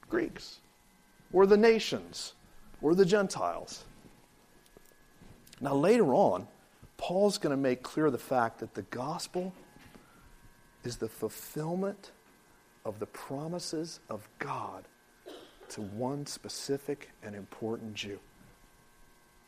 Greeks, 0.08 0.58
or 1.32 1.46
the 1.46 1.56
nations, 1.56 2.34
or 2.82 2.94
the 2.94 3.04
Gentiles. 3.04 3.84
Now, 5.60 5.74
later 5.74 6.14
on, 6.14 6.48
Paul's 6.96 7.38
going 7.38 7.56
to 7.56 7.60
make 7.60 7.82
clear 7.82 8.10
the 8.10 8.18
fact 8.18 8.58
that 8.60 8.74
the 8.74 8.82
gospel 8.82 9.52
is 10.84 10.96
the 10.96 11.08
fulfillment 11.08 12.10
of 12.84 12.98
the 12.98 13.06
promises 13.06 14.00
of 14.08 14.28
God 14.38 14.84
to 15.70 15.82
one 15.82 16.26
specific 16.26 17.10
and 17.22 17.34
important 17.34 17.94
Jew 17.94 18.18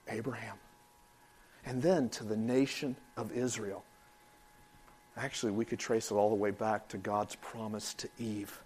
Abraham 0.09 0.57
and 1.64 1.81
then 1.81 2.09
to 2.11 2.25
the 2.25 2.37
nation 2.37 2.96
of 3.16 3.33
Israel. 3.33 3.85
Actually, 5.16 5.53
we 5.53 5.64
could 5.64 5.79
trace 5.79 6.11
it 6.11 6.14
all 6.14 6.31
the 6.31 6.37
way 6.37 6.51
back 6.51 6.88
to 6.88 6.96
God's 6.96 7.37
promise 7.37 7.94
to 7.94 8.09
Eve. 8.18 8.62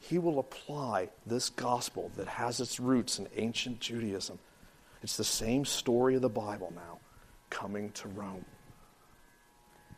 He 0.00 0.18
will 0.18 0.40
apply 0.40 1.10
this 1.26 1.48
gospel 1.48 2.10
that 2.16 2.26
has 2.26 2.60
its 2.60 2.80
roots 2.80 3.18
in 3.18 3.28
ancient 3.36 3.78
Judaism. 3.78 4.38
It's 5.02 5.16
the 5.16 5.24
same 5.24 5.64
story 5.64 6.16
of 6.16 6.22
the 6.22 6.28
Bible 6.28 6.72
now, 6.74 6.98
coming 7.50 7.90
to 7.92 8.08
Rome. 8.08 8.44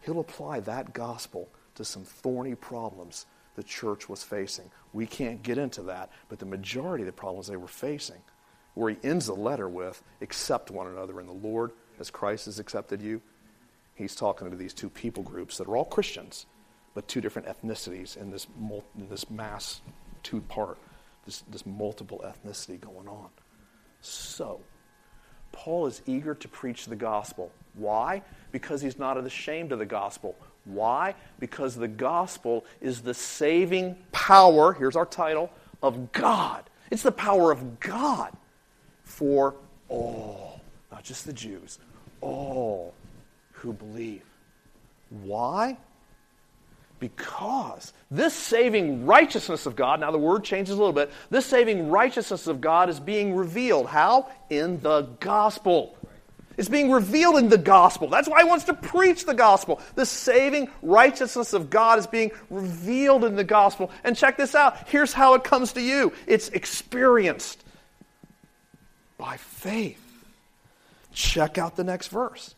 He'll 0.02 0.20
apply 0.20 0.60
that 0.60 0.92
gospel 0.92 1.48
to 1.76 1.84
some 1.84 2.04
thorny 2.04 2.54
problems 2.54 3.26
the 3.56 3.62
church 3.62 4.08
was 4.08 4.22
facing. 4.22 4.70
We 4.92 5.06
can't 5.06 5.42
get 5.42 5.58
into 5.58 5.82
that, 5.82 6.10
but 6.28 6.38
the 6.38 6.46
majority 6.46 7.02
of 7.02 7.06
the 7.06 7.12
problems 7.12 7.46
they 7.46 7.56
were 7.56 7.66
facing 7.66 8.20
where 8.74 8.90
he 8.90 8.96
ends 9.02 9.26
the 9.26 9.34
letter 9.34 9.68
with, 9.68 10.02
accept 10.20 10.70
one 10.70 10.86
another 10.86 11.20
in 11.20 11.26
the 11.26 11.32
Lord 11.32 11.72
as 11.98 12.10
Christ 12.10 12.46
has 12.46 12.58
accepted 12.58 13.00
you. 13.00 13.22
He's 13.94 14.16
talking 14.16 14.50
to 14.50 14.56
these 14.56 14.74
two 14.74 14.90
people 14.90 15.22
groups 15.22 15.58
that 15.58 15.68
are 15.68 15.76
all 15.76 15.84
Christians, 15.84 16.46
but 16.94 17.06
two 17.06 17.20
different 17.20 17.48
ethnicities 17.48 18.16
in 18.16 18.30
this, 18.30 18.46
in 18.98 19.08
this 19.08 19.30
mass 19.30 19.80
two 20.24 20.40
part, 20.40 20.78
this, 21.24 21.44
this 21.50 21.64
multiple 21.64 22.24
ethnicity 22.24 22.80
going 22.80 23.08
on. 23.08 23.28
So, 24.00 24.60
Paul 25.52 25.86
is 25.86 26.02
eager 26.06 26.34
to 26.34 26.48
preach 26.48 26.86
the 26.86 26.96
gospel. 26.96 27.52
Why? 27.74 28.22
Because 28.50 28.82
he's 28.82 28.98
not 28.98 29.16
ashamed 29.16 29.70
of 29.70 29.78
the 29.78 29.86
gospel. 29.86 30.34
Why? 30.64 31.14
Because 31.38 31.76
the 31.76 31.88
gospel 31.88 32.64
is 32.80 33.02
the 33.02 33.14
saving 33.14 33.96
power, 34.10 34.72
here's 34.72 34.96
our 34.96 35.06
title, 35.06 35.50
of 35.82 36.10
God. 36.10 36.64
It's 36.90 37.02
the 37.02 37.12
power 37.12 37.52
of 37.52 37.78
God 37.78 38.36
for 39.04 39.54
all, 39.88 40.60
not 40.90 41.04
just 41.04 41.26
the 41.26 41.32
Jews, 41.32 41.78
all 42.20 42.94
who 43.52 43.72
believe. 43.72 44.22
Why? 45.22 45.76
Because 46.98 47.92
this 48.10 48.34
saving 48.34 49.04
righteousness 49.04 49.66
of 49.66 49.76
God, 49.76 50.00
now 50.00 50.10
the 50.10 50.18
word 50.18 50.42
changes 50.42 50.74
a 50.74 50.78
little 50.78 50.92
bit, 50.92 51.10
this 51.30 51.44
saving 51.46 51.90
righteousness 51.90 52.46
of 52.46 52.60
God 52.60 52.88
is 52.88 52.98
being 52.98 53.34
revealed. 53.34 53.86
How? 53.86 54.28
In 54.48 54.80
the 54.80 55.02
gospel. 55.20 55.96
It's 56.56 56.68
being 56.68 56.90
revealed 56.90 57.36
in 57.36 57.48
the 57.48 57.58
gospel. 57.58 58.08
That's 58.08 58.28
why 58.28 58.42
he 58.42 58.48
wants 58.48 58.64
to 58.66 58.74
preach 58.74 59.26
the 59.26 59.34
gospel. 59.34 59.80
The 59.96 60.06
saving 60.06 60.70
righteousness 60.82 61.52
of 61.52 61.68
God 61.68 61.98
is 61.98 62.06
being 62.06 62.30
revealed 62.48 63.24
in 63.24 63.34
the 63.34 63.44
gospel. 63.44 63.90
And 64.04 64.16
check 64.16 64.36
this 64.36 64.54
out. 64.54 64.88
Here's 64.88 65.12
how 65.12 65.34
it 65.34 65.42
comes 65.42 65.72
to 65.72 65.80
you 65.80 66.12
it's 66.26 66.48
experienced 66.50 67.63
by 69.18 69.36
faith. 69.36 70.00
Check 71.12 71.58
out 71.58 71.76
the 71.76 71.84
next 71.84 72.08
verse. 72.08 72.54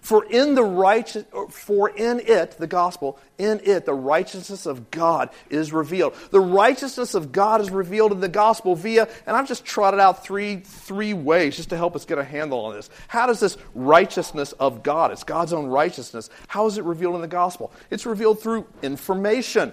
For 0.00 0.24
in 0.24 0.54
the 0.54 0.62
righteous, 0.62 1.24
for 1.50 1.90
in 1.90 2.20
it, 2.20 2.52
the 2.52 2.66
gospel, 2.66 3.18
in 3.36 3.60
it, 3.64 3.84
the 3.84 3.94
righteousness 3.94 4.64
of 4.64 4.90
God 4.90 5.30
is 5.50 5.72
revealed. 5.72 6.14
The 6.30 6.40
righteousness 6.40 7.14
of 7.14 7.32
God 7.32 7.60
is 7.60 7.70
revealed 7.70 8.12
in 8.12 8.20
the 8.20 8.28
gospel 8.28 8.74
via, 8.74 9.08
and 9.26 9.36
I've 9.36 9.48
just 9.48 9.64
trotted 9.64 10.00
out 10.00 10.24
three, 10.24 10.60
three 10.60 11.14
ways 11.14 11.56
just 11.56 11.70
to 11.70 11.76
help 11.76 11.96
us 11.96 12.04
get 12.04 12.16
a 12.16 12.24
handle 12.24 12.60
on 12.60 12.74
this. 12.74 12.88
How 13.08 13.26
does 13.26 13.40
this 13.40 13.58
righteousness 13.74 14.52
of 14.52 14.82
God, 14.82 15.10
it's 15.10 15.24
God's 15.24 15.52
own 15.52 15.66
righteousness, 15.66 16.30
how 16.46 16.66
is 16.66 16.78
it 16.78 16.84
revealed 16.84 17.16
in 17.16 17.20
the 17.20 17.28
gospel? 17.28 17.72
It's 17.90 18.06
revealed 18.06 18.40
through 18.40 18.66
information. 18.82 19.72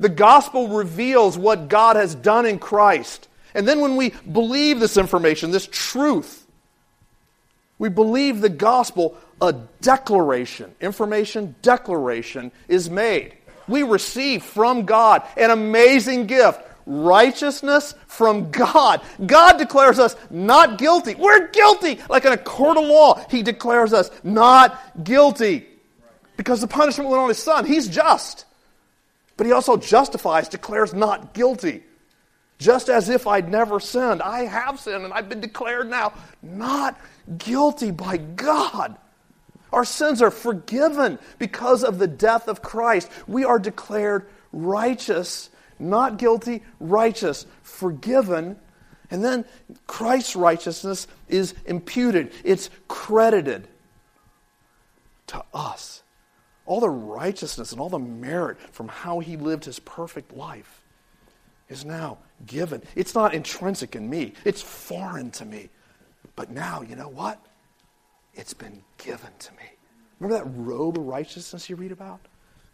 The 0.00 0.08
gospel 0.08 0.68
reveals 0.68 1.38
what 1.38 1.68
God 1.68 1.96
has 1.96 2.14
done 2.14 2.44
in 2.44 2.58
Christ. 2.58 3.28
And 3.54 3.66
then 3.66 3.80
when 3.80 3.96
we 3.96 4.10
believe 4.30 4.80
this 4.80 4.96
information, 4.96 5.50
this 5.50 5.68
truth, 5.70 6.46
we 7.78 7.88
believe 7.88 8.40
the 8.40 8.48
gospel, 8.48 9.16
a 9.40 9.52
declaration, 9.80 10.74
information 10.80 11.54
declaration 11.62 12.52
is 12.68 12.90
made. 12.90 13.34
We 13.66 13.82
receive 13.82 14.42
from 14.42 14.84
God 14.84 15.22
an 15.36 15.50
amazing 15.50 16.26
gift, 16.26 16.60
righteousness 16.86 17.94
from 18.06 18.50
God. 18.50 19.00
God 19.24 19.56
declares 19.58 19.98
us 19.98 20.16
not 20.30 20.78
guilty. 20.78 21.14
We're 21.14 21.48
guilty. 21.48 21.98
Like 22.08 22.24
in 22.24 22.32
a 22.32 22.38
court 22.38 22.76
of 22.76 22.84
law, 22.84 23.24
He 23.30 23.42
declares 23.42 23.92
us 23.92 24.10
not 24.22 25.04
guilty 25.04 25.66
because 26.36 26.60
the 26.60 26.66
punishment 26.66 27.08
went 27.08 27.22
on 27.22 27.28
His 27.28 27.42
Son. 27.42 27.64
He's 27.64 27.88
just. 27.88 28.44
But 29.36 29.46
He 29.46 29.52
also 29.52 29.76
justifies, 29.76 30.48
declares 30.48 30.92
not 30.92 31.32
guilty. 31.32 31.82
Just 32.64 32.88
as 32.88 33.10
if 33.10 33.26
I'd 33.26 33.50
never 33.50 33.78
sinned. 33.78 34.22
I 34.22 34.46
have 34.46 34.80
sinned 34.80 35.04
and 35.04 35.12
I've 35.12 35.28
been 35.28 35.42
declared 35.42 35.90
now 35.90 36.14
not 36.42 36.98
guilty 37.36 37.90
by 37.90 38.16
God. 38.16 38.96
Our 39.70 39.84
sins 39.84 40.22
are 40.22 40.30
forgiven 40.30 41.18
because 41.38 41.84
of 41.84 41.98
the 41.98 42.06
death 42.06 42.48
of 42.48 42.62
Christ. 42.62 43.10
We 43.26 43.44
are 43.44 43.58
declared 43.58 44.30
righteous, 44.50 45.50
not 45.78 46.16
guilty, 46.16 46.62
righteous, 46.80 47.44
forgiven. 47.62 48.58
And 49.10 49.22
then 49.22 49.44
Christ's 49.86 50.34
righteousness 50.34 51.06
is 51.28 51.52
imputed, 51.66 52.32
it's 52.44 52.70
credited 52.88 53.68
to 55.26 55.44
us. 55.52 56.02
All 56.64 56.80
the 56.80 56.88
righteousness 56.88 57.72
and 57.72 57.80
all 57.82 57.90
the 57.90 57.98
merit 57.98 58.58
from 58.72 58.88
how 58.88 59.18
he 59.18 59.36
lived 59.36 59.66
his 59.66 59.80
perfect 59.80 60.34
life 60.34 60.80
is 61.68 61.84
now 61.84 62.18
given. 62.46 62.82
It's 62.94 63.14
not 63.14 63.34
intrinsic 63.34 63.96
in 63.96 64.08
me, 64.08 64.34
it's 64.44 64.62
foreign 64.62 65.30
to 65.32 65.44
me. 65.44 65.70
But 66.36 66.50
now, 66.50 66.82
you 66.82 66.96
know 66.96 67.08
what? 67.08 67.40
It's 68.34 68.54
been 68.54 68.82
given 68.98 69.30
to 69.38 69.52
me. 69.52 69.64
Remember 70.18 70.42
that 70.44 70.50
robe 70.56 70.98
of 70.98 71.04
righteousness 71.04 71.70
you 71.70 71.76
read 71.76 71.92
about? 71.92 72.20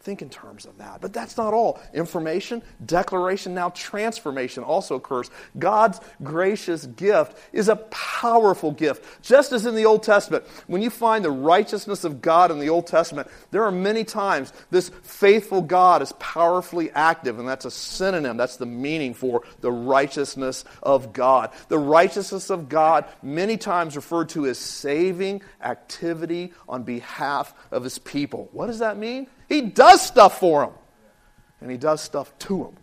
Think 0.01 0.23
in 0.23 0.31
terms 0.31 0.65
of 0.65 0.79
that. 0.79 0.99
But 0.99 1.13
that's 1.13 1.37
not 1.37 1.53
all. 1.53 1.79
Information, 1.93 2.63
declaration, 2.83 3.53
now 3.53 3.69
transformation 3.69 4.63
also 4.63 4.95
occurs. 4.95 5.29
God's 5.59 5.99
gracious 6.23 6.87
gift 6.87 7.37
is 7.53 7.69
a 7.69 7.75
powerful 7.75 8.71
gift. 8.71 9.05
Just 9.21 9.51
as 9.51 9.67
in 9.67 9.75
the 9.75 9.85
Old 9.85 10.01
Testament, 10.01 10.43
when 10.65 10.81
you 10.81 10.89
find 10.89 11.23
the 11.23 11.29
righteousness 11.29 12.03
of 12.03 12.19
God 12.19 12.49
in 12.49 12.57
the 12.57 12.69
Old 12.69 12.87
Testament, 12.87 13.27
there 13.51 13.63
are 13.63 13.71
many 13.71 14.03
times 14.03 14.51
this 14.71 14.89
faithful 15.03 15.61
God 15.61 16.01
is 16.01 16.13
powerfully 16.13 16.89
active, 16.95 17.37
and 17.37 17.47
that's 17.47 17.65
a 17.65 17.71
synonym. 17.71 18.37
That's 18.37 18.57
the 18.57 18.65
meaning 18.65 19.13
for 19.13 19.43
the 19.59 19.71
righteousness 19.71 20.65
of 20.81 21.13
God. 21.13 21.51
The 21.67 21.77
righteousness 21.77 22.49
of 22.49 22.69
God, 22.69 23.05
many 23.21 23.55
times 23.55 23.95
referred 23.95 24.29
to 24.29 24.47
as 24.47 24.57
saving 24.57 25.43
activity 25.61 26.53
on 26.67 26.81
behalf 26.81 27.53
of 27.69 27.83
his 27.83 27.99
people. 27.99 28.49
What 28.51 28.65
does 28.65 28.79
that 28.79 28.97
mean? 28.97 29.27
He 29.51 29.59
does 29.59 30.01
stuff 30.01 30.39
for 30.39 30.61
them, 30.61 30.73
and 31.59 31.69
He 31.69 31.75
does 31.75 31.99
stuff 31.99 32.31
to 32.39 32.57
them. 32.63 32.75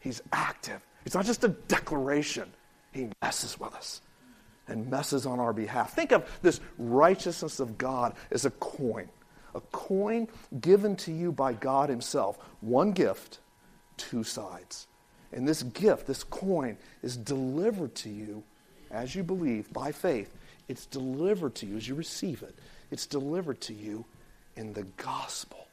He's 0.00 0.20
active. 0.32 0.80
It's 1.04 1.14
not 1.14 1.24
just 1.24 1.44
a 1.44 1.48
declaration, 1.48 2.50
He 2.90 3.10
messes 3.22 3.60
with 3.60 3.72
us 3.76 4.00
and 4.66 4.90
messes 4.90 5.24
on 5.24 5.38
our 5.38 5.52
behalf. 5.52 5.94
Think 5.94 6.10
of 6.10 6.28
this 6.42 6.58
righteousness 6.76 7.60
of 7.60 7.78
God 7.78 8.14
as 8.32 8.46
a 8.46 8.50
coin, 8.50 9.08
a 9.54 9.60
coin 9.60 10.26
given 10.60 10.96
to 10.96 11.12
you 11.12 11.30
by 11.30 11.52
God 11.52 11.88
Himself. 11.88 12.40
One 12.60 12.90
gift, 12.90 13.38
two 13.96 14.24
sides. 14.24 14.88
And 15.32 15.46
this 15.46 15.62
gift, 15.62 16.08
this 16.08 16.24
coin, 16.24 16.76
is 17.04 17.16
delivered 17.16 17.94
to 17.96 18.10
you 18.10 18.42
as 18.90 19.14
you 19.14 19.22
believe 19.22 19.72
by 19.72 19.92
faith. 19.92 20.34
It's 20.66 20.84
delivered 20.84 21.54
to 21.56 21.66
you 21.66 21.76
as 21.76 21.86
you 21.86 21.94
receive 21.94 22.42
it. 22.42 22.58
It's 22.90 23.06
delivered 23.06 23.60
to 23.60 23.72
you 23.72 24.04
in 24.56 24.72
the 24.72 24.84
gospel. 24.96 25.66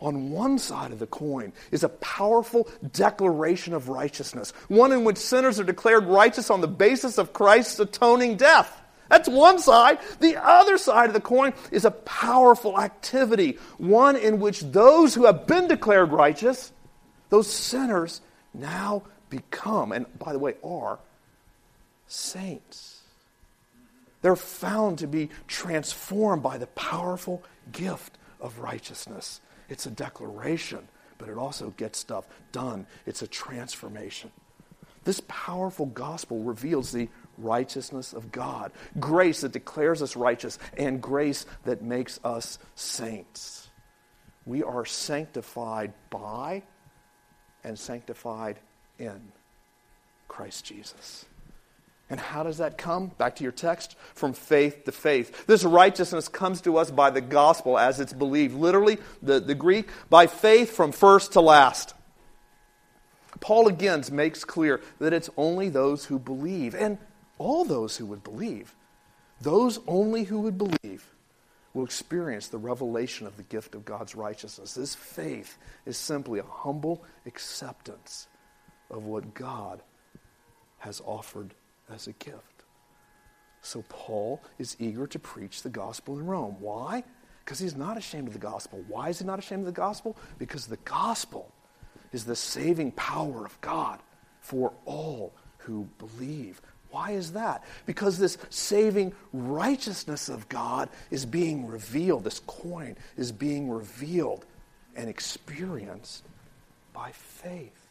On 0.00 0.30
one 0.30 0.58
side 0.58 0.92
of 0.92 0.98
the 0.98 1.06
coin 1.06 1.52
is 1.70 1.84
a 1.84 1.88
powerful 1.90 2.68
declaration 2.92 3.74
of 3.74 3.88
righteousness, 3.88 4.52
one 4.68 4.92
in 4.92 5.04
which 5.04 5.18
sinners 5.18 5.60
are 5.60 5.64
declared 5.64 6.06
righteous 6.06 6.50
on 6.50 6.62
the 6.62 6.68
basis 6.68 7.18
of 7.18 7.34
Christ's 7.34 7.80
atoning 7.80 8.36
death. 8.36 8.80
That's 9.10 9.28
one 9.28 9.58
side. 9.58 9.98
The 10.20 10.36
other 10.36 10.78
side 10.78 11.08
of 11.08 11.14
the 11.14 11.20
coin 11.20 11.52
is 11.70 11.84
a 11.84 11.90
powerful 11.90 12.80
activity, 12.80 13.58
one 13.76 14.16
in 14.16 14.40
which 14.40 14.60
those 14.60 15.14
who 15.14 15.26
have 15.26 15.46
been 15.46 15.68
declared 15.68 16.12
righteous, 16.12 16.72
those 17.28 17.52
sinners, 17.52 18.22
now 18.54 19.02
become, 19.28 19.92
and 19.92 20.06
by 20.18 20.32
the 20.32 20.38
way, 20.38 20.54
are 20.64 20.98
saints. 22.06 23.00
They're 24.22 24.36
found 24.36 24.98
to 24.98 25.06
be 25.06 25.30
transformed 25.46 26.42
by 26.42 26.58
the 26.58 26.66
powerful 26.68 27.42
gift 27.72 28.18
of 28.40 28.58
righteousness. 28.58 29.40
It's 29.68 29.86
a 29.86 29.90
declaration, 29.90 30.88
but 31.18 31.28
it 31.28 31.38
also 31.38 31.70
gets 31.70 31.98
stuff 31.98 32.26
done. 32.52 32.86
It's 33.06 33.22
a 33.22 33.26
transformation. 33.26 34.30
This 35.04 35.22
powerful 35.28 35.86
gospel 35.86 36.42
reveals 36.42 36.92
the 36.92 37.08
righteousness 37.38 38.12
of 38.12 38.30
God, 38.30 38.72
grace 38.98 39.40
that 39.40 39.52
declares 39.52 40.02
us 40.02 40.14
righteous, 40.14 40.58
and 40.76 41.00
grace 41.00 41.46
that 41.64 41.82
makes 41.82 42.20
us 42.22 42.58
saints. 42.74 43.70
We 44.44 44.62
are 44.62 44.84
sanctified 44.84 45.94
by 46.10 46.62
and 47.64 47.78
sanctified 47.78 48.58
in 48.98 49.32
Christ 50.28 50.64
Jesus. 50.64 51.24
And 52.10 52.18
how 52.18 52.42
does 52.42 52.58
that 52.58 52.76
come? 52.76 53.12
Back 53.18 53.36
to 53.36 53.44
your 53.44 53.52
text 53.52 53.96
from 54.14 54.32
faith 54.32 54.84
to 54.84 54.92
faith. 54.92 55.46
This 55.46 55.62
righteousness 55.62 56.28
comes 56.28 56.60
to 56.62 56.76
us 56.76 56.90
by 56.90 57.10
the 57.10 57.20
gospel 57.20 57.78
as 57.78 58.00
it's 58.00 58.12
believed. 58.12 58.56
Literally, 58.56 58.98
the, 59.22 59.38
the 59.38 59.54
Greek, 59.54 59.88
by 60.10 60.26
faith 60.26 60.74
from 60.74 60.90
first 60.90 61.34
to 61.34 61.40
last. 61.40 61.94
Paul 63.38 63.68
again 63.68 64.02
makes 64.10 64.44
clear 64.44 64.80
that 64.98 65.12
it's 65.12 65.30
only 65.36 65.68
those 65.68 66.04
who 66.04 66.18
believe, 66.18 66.74
and 66.74 66.98
all 67.38 67.64
those 67.64 67.96
who 67.96 68.06
would 68.06 68.24
believe, 68.24 68.74
those 69.40 69.78
only 69.86 70.24
who 70.24 70.40
would 70.40 70.58
believe, 70.58 71.14
will 71.72 71.84
experience 71.84 72.48
the 72.48 72.58
revelation 72.58 73.28
of 73.28 73.36
the 73.36 73.44
gift 73.44 73.76
of 73.76 73.84
God's 73.84 74.16
righteousness. 74.16 74.74
This 74.74 74.96
faith 74.96 75.56
is 75.86 75.96
simply 75.96 76.40
a 76.40 76.44
humble 76.44 77.04
acceptance 77.24 78.26
of 78.90 79.04
what 79.04 79.32
God 79.32 79.80
has 80.78 81.00
offered 81.06 81.54
as 81.92 82.06
a 82.06 82.12
gift. 82.12 82.64
So 83.62 83.84
Paul 83.88 84.42
is 84.58 84.76
eager 84.78 85.06
to 85.06 85.18
preach 85.18 85.62
the 85.62 85.70
gospel 85.70 86.18
in 86.18 86.26
Rome. 86.26 86.56
Why? 86.60 87.04
Because 87.44 87.58
he's 87.58 87.76
not 87.76 87.98
ashamed 87.98 88.28
of 88.28 88.32
the 88.32 88.40
gospel. 88.40 88.82
Why 88.88 89.08
is 89.10 89.18
he 89.18 89.24
not 89.24 89.38
ashamed 89.38 89.60
of 89.60 89.66
the 89.66 89.72
gospel? 89.72 90.16
Because 90.38 90.66
the 90.66 90.78
gospel 90.78 91.52
is 92.12 92.24
the 92.24 92.36
saving 92.36 92.92
power 92.92 93.44
of 93.44 93.60
God 93.60 94.00
for 94.40 94.72
all 94.84 95.32
who 95.58 95.88
believe. 95.98 96.60
Why 96.90 97.12
is 97.12 97.32
that? 97.32 97.64
Because 97.86 98.18
this 98.18 98.38
saving 98.48 99.12
righteousness 99.32 100.28
of 100.28 100.48
God 100.48 100.88
is 101.10 101.24
being 101.24 101.66
revealed. 101.66 102.24
This 102.24 102.40
coin 102.40 102.96
is 103.16 103.30
being 103.30 103.70
revealed 103.70 104.44
and 104.96 105.08
experienced 105.08 106.24
by 106.92 107.12
faith. 107.12 107.86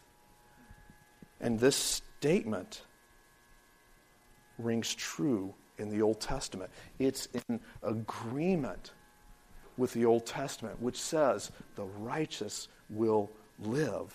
And 1.40 1.60
this 1.60 1.78
statement 1.78 2.82
rings 4.60 4.94
true 4.94 5.54
in 5.78 5.90
the 5.90 6.02
Old 6.02 6.20
Testament. 6.20 6.70
It's 7.00 7.28
in 7.48 7.60
agreement 7.82 8.92
with 9.78 9.94
the 9.94 10.06
Old 10.06 10.26
Testament, 10.26 10.82
which 10.82 11.00
says 11.00 11.52
the 11.76 11.86
righteous 11.86 12.68
will 12.90 13.32
live, 13.60 14.14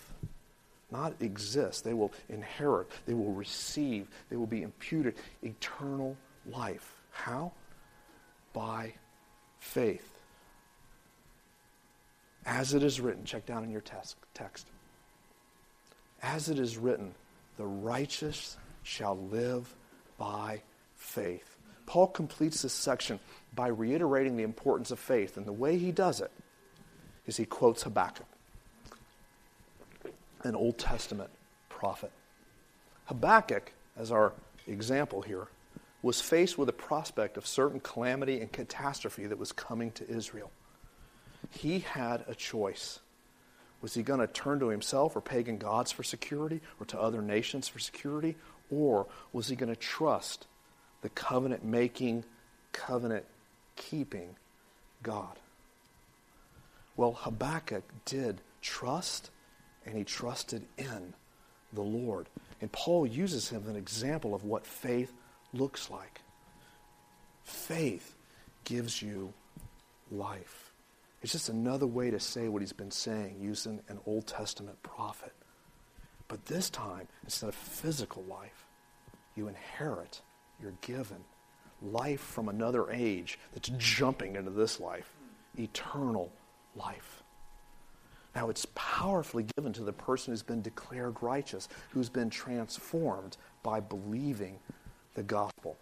not 0.91 1.15
exist. 1.21 1.85
They 1.85 1.95
will 1.95 2.13
inherit, 2.29 2.91
they 3.07 3.15
will 3.15 3.33
receive, 3.33 4.09
they 4.29 4.37
will 4.37 4.47
be 4.47 4.63
imputed 4.63 5.15
eternal 5.43 6.17
life. 6.47 7.01
How? 7.11 7.53
By 8.53 8.93
faith. 9.59 10.11
As 12.47 12.75
it 12.75 12.83
is 12.83 13.01
written, 13.01 13.25
check 13.25 13.47
down 13.47 13.65
in 13.65 13.71
your 13.71 13.83
text. 14.35 14.67
As 16.23 16.51
it 16.51 16.59
is 16.59 16.77
written, 16.77 17.15
the 17.57 17.67
righteous 17.67 18.59
shall 18.83 19.17
live 19.17 19.75
by 20.19 20.61
faith. 20.97 21.57
Paul 21.87 22.07
completes 22.07 22.63
this 22.63 22.73
section 22.73 23.21
by 23.55 23.69
reiterating 23.69 24.37
the 24.37 24.43
importance 24.43 24.91
of 24.91 24.99
faith, 24.99 25.37
and 25.37 25.47
the 25.47 25.53
way 25.53 25.77
he 25.79 25.93
does 25.93 26.21
it 26.21 26.31
is 27.27 27.37
he 27.37 27.45
quotes 27.45 27.83
Habakkuk, 27.83 28.27
an 30.43 30.55
Old 30.55 30.79
Testament 30.79 31.31
prophet. 31.69 32.13
Habakkuk, 33.07 33.73
as 33.97 34.11
our 34.11 34.33
example 34.67 35.23
here, 35.23 35.49
was 36.03 36.21
faced 36.21 36.59
with 36.59 36.69
a 36.69 36.73
prospect 36.73 37.37
of 37.37 37.47
certain 37.47 37.81
calamity 37.81 38.41
and 38.41 38.53
catastrophe 38.53 39.27
that 39.27 39.39
was 39.39 39.53
coming 39.53 39.91
to 39.93 40.09
Israel. 40.09 40.51
He 41.51 41.81
had 41.81 42.25
a 42.27 42.35
choice. 42.35 43.01
Was 43.81 43.95
he 43.95 44.03
going 44.03 44.21
to 44.21 44.27
turn 44.27 44.61
to 44.61 44.69
himself 44.69 45.17
or 45.17 45.21
pagan 45.21 45.59
gods 45.59 45.93
for 45.93 46.03
security 46.03 46.61
or 46.81 46.87
to 46.87 47.01
other 47.01 47.23
nations 47.23 47.69
for 47.69 47.79
security? 47.79 48.37
Or 48.75 49.07
was 49.33 49.49
he 49.49 49.57
going 49.57 49.73
to 49.73 49.81
trust 49.81 50.47
the 51.03 51.09
covenant 51.09 51.65
making, 51.65 52.25
covenant 52.73 53.25
keeping 53.77 54.37
God? 55.03 55.39
Well, 56.97 57.13
Habakkuk 57.13 57.85
did 58.05 58.41
trust 58.61 59.31
and 59.87 59.97
he 59.97 60.05
trusted 60.05 60.65
in 60.77 61.15
the 61.73 61.83
Lord. 61.83 62.29
And 62.61 62.71
Paul 62.73 63.07
uses 63.07 63.49
him 63.49 63.63
as 63.65 63.69
an 63.69 63.77
example 63.77 64.35
of 64.35 64.45
what 64.45 64.67
faith 64.67 65.13
looks 65.53 65.91
like. 65.91 66.21
Faith 67.45 68.17
gives 68.65 69.03
you 69.03 69.33
life. 70.11 70.73
It's 71.23 71.33
just 71.33 71.49
another 71.49 71.87
way 71.87 72.11
to 72.11 72.21
say 72.21 72.49
what 72.49 72.63
he's 72.63 72.73
been 72.73 72.91
saying 72.91 73.37
using 73.41 73.81
an 73.89 73.99
Old 74.07 74.27
Testament 74.27 74.83
prophet. 74.83 75.33
But 76.29 76.47
this 76.47 76.71
time, 76.71 77.07
instead 77.23 77.49
of 77.49 77.55
physical 77.55 78.23
life, 78.25 78.64
you 79.37 79.49
inherit, 79.49 80.21
you're 80.61 80.75
given 80.81 81.19
life 81.83 82.21
from 82.21 82.49
another 82.49 82.91
age 82.91 83.39
that's 83.53 83.71
jumping 83.79 84.37
into 84.37 84.51
this 84.51 84.81
life, 84.81 85.13
eternal 85.59 86.33
life. 86.77 87.23
Now, 88.35 88.51
it's 88.51 88.67
powerfully 88.75 89.47
given 89.57 89.73
to 89.75 89.85
the 89.85 89.93
person 89.93 90.33
who's 90.33 90.43
been 90.43 90.61
declared 90.61 91.17
righteous, 91.21 91.69
who's 91.91 92.09
been 92.09 92.31
transformed 92.31 93.37
by 93.63 93.79
believing 93.79 94.59
the 95.15 95.23
gospel. 95.23 95.77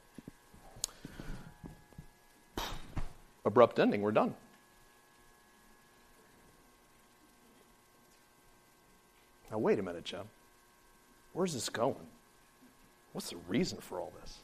Abrupt 3.44 3.78
ending, 3.78 4.02
we're 4.02 4.12
done. 4.12 4.34
Now, 9.50 9.58
wait 9.58 9.78
a 9.78 9.82
minute, 9.82 10.04
Jim. 10.04 10.26
Where's 11.32 11.54
this 11.54 11.68
going? 11.68 12.06
What's 13.12 13.30
the 13.30 13.36
reason 13.48 13.78
for 13.78 14.00
all 14.00 14.12
this? 14.20 14.38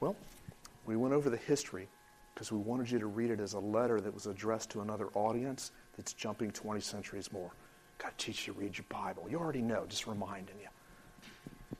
Well, 0.00 0.16
we 0.86 0.96
went 0.96 1.14
over 1.14 1.30
the 1.30 1.36
history 1.36 1.88
because 2.34 2.50
we 2.50 2.58
wanted 2.58 2.90
you 2.90 2.98
to 2.98 3.06
read 3.06 3.30
it 3.30 3.40
as 3.40 3.52
a 3.52 3.58
letter 3.58 4.00
that 4.00 4.12
was 4.12 4.26
addressed 4.26 4.70
to 4.70 4.80
another 4.80 5.08
audience 5.14 5.72
that's 5.96 6.14
jumping 6.14 6.50
20 6.50 6.80
centuries 6.80 7.30
more. 7.32 7.50
God 7.98 8.12
teach 8.16 8.46
you 8.46 8.54
to 8.54 8.60
read 8.60 8.78
your 8.78 8.86
Bible. 8.88 9.26
You 9.28 9.38
already 9.38 9.60
know, 9.60 9.84
just 9.88 10.06
reminding 10.06 10.56
you. 10.60 10.68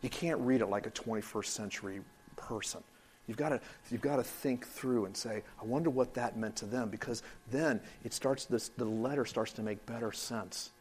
You 0.03 0.11
can't 0.11 0.39
read 0.41 0.61
it 0.61 0.67
like 0.67 0.87
a 0.87 0.91
21st 0.91 1.47
century 1.47 2.01
person. 2.37 2.83
You've 3.27 3.37
got, 3.37 3.51
to, 3.51 3.61
you've 3.91 4.01
got 4.01 4.17
to 4.17 4.23
think 4.23 4.67
through 4.67 5.05
and 5.05 5.17
say, 5.17 5.43
I 5.61 5.65
wonder 5.65 5.89
what 5.89 6.15
that 6.15 6.37
meant 6.37 6.57
to 6.57 6.67
them, 6.67 6.89
because 6.89 7.23
then 7.51 7.81
it 8.05 8.13
starts 8.13 8.45
this, 8.45 8.71
the 8.77 8.85
letter 8.85 9.25
starts 9.25 9.53
to 9.53 9.63
make 9.63 9.85
better 9.87 10.13
sense. 10.13 10.73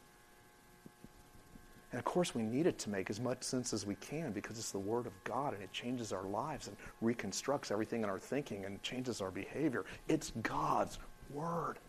And 1.91 1.97
of 1.99 2.05
course, 2.05 2.35
we 2.35 2.43
need 2.43 2.67
it 2.67 2.77
to 2.79 2.89
make 2.89 3.09
as 3.09 3.19
much 3.19 3.41
sense 3.41 3.73
as 3.73 3.85
we 3.85 3.95
can 3.95 4.31
because 4.31 4.59
it's 4.59 4.71
the 4.71 4.79
Word 4.79 5.07
of 5.07 5.13
God 5.23 5.53
and 5.53 5.63
it 5.63 5.71
changes 5.71 6.13
our 6.13 6.23
lives 6.23 6.67
and 6.67 6.77
reconstructs 7.01 7.71
everything 7.71 8.03
in 8.03 8.09
our 8.09 8.19
thinking 8.19 8.65
and 8.65 8.81
changes 8.83 9.21
our 9.21 9.31
behavior. 9.31 9.85
It's 10.07 10.31
God's 10.43 10.99
Word. 11.31 11.79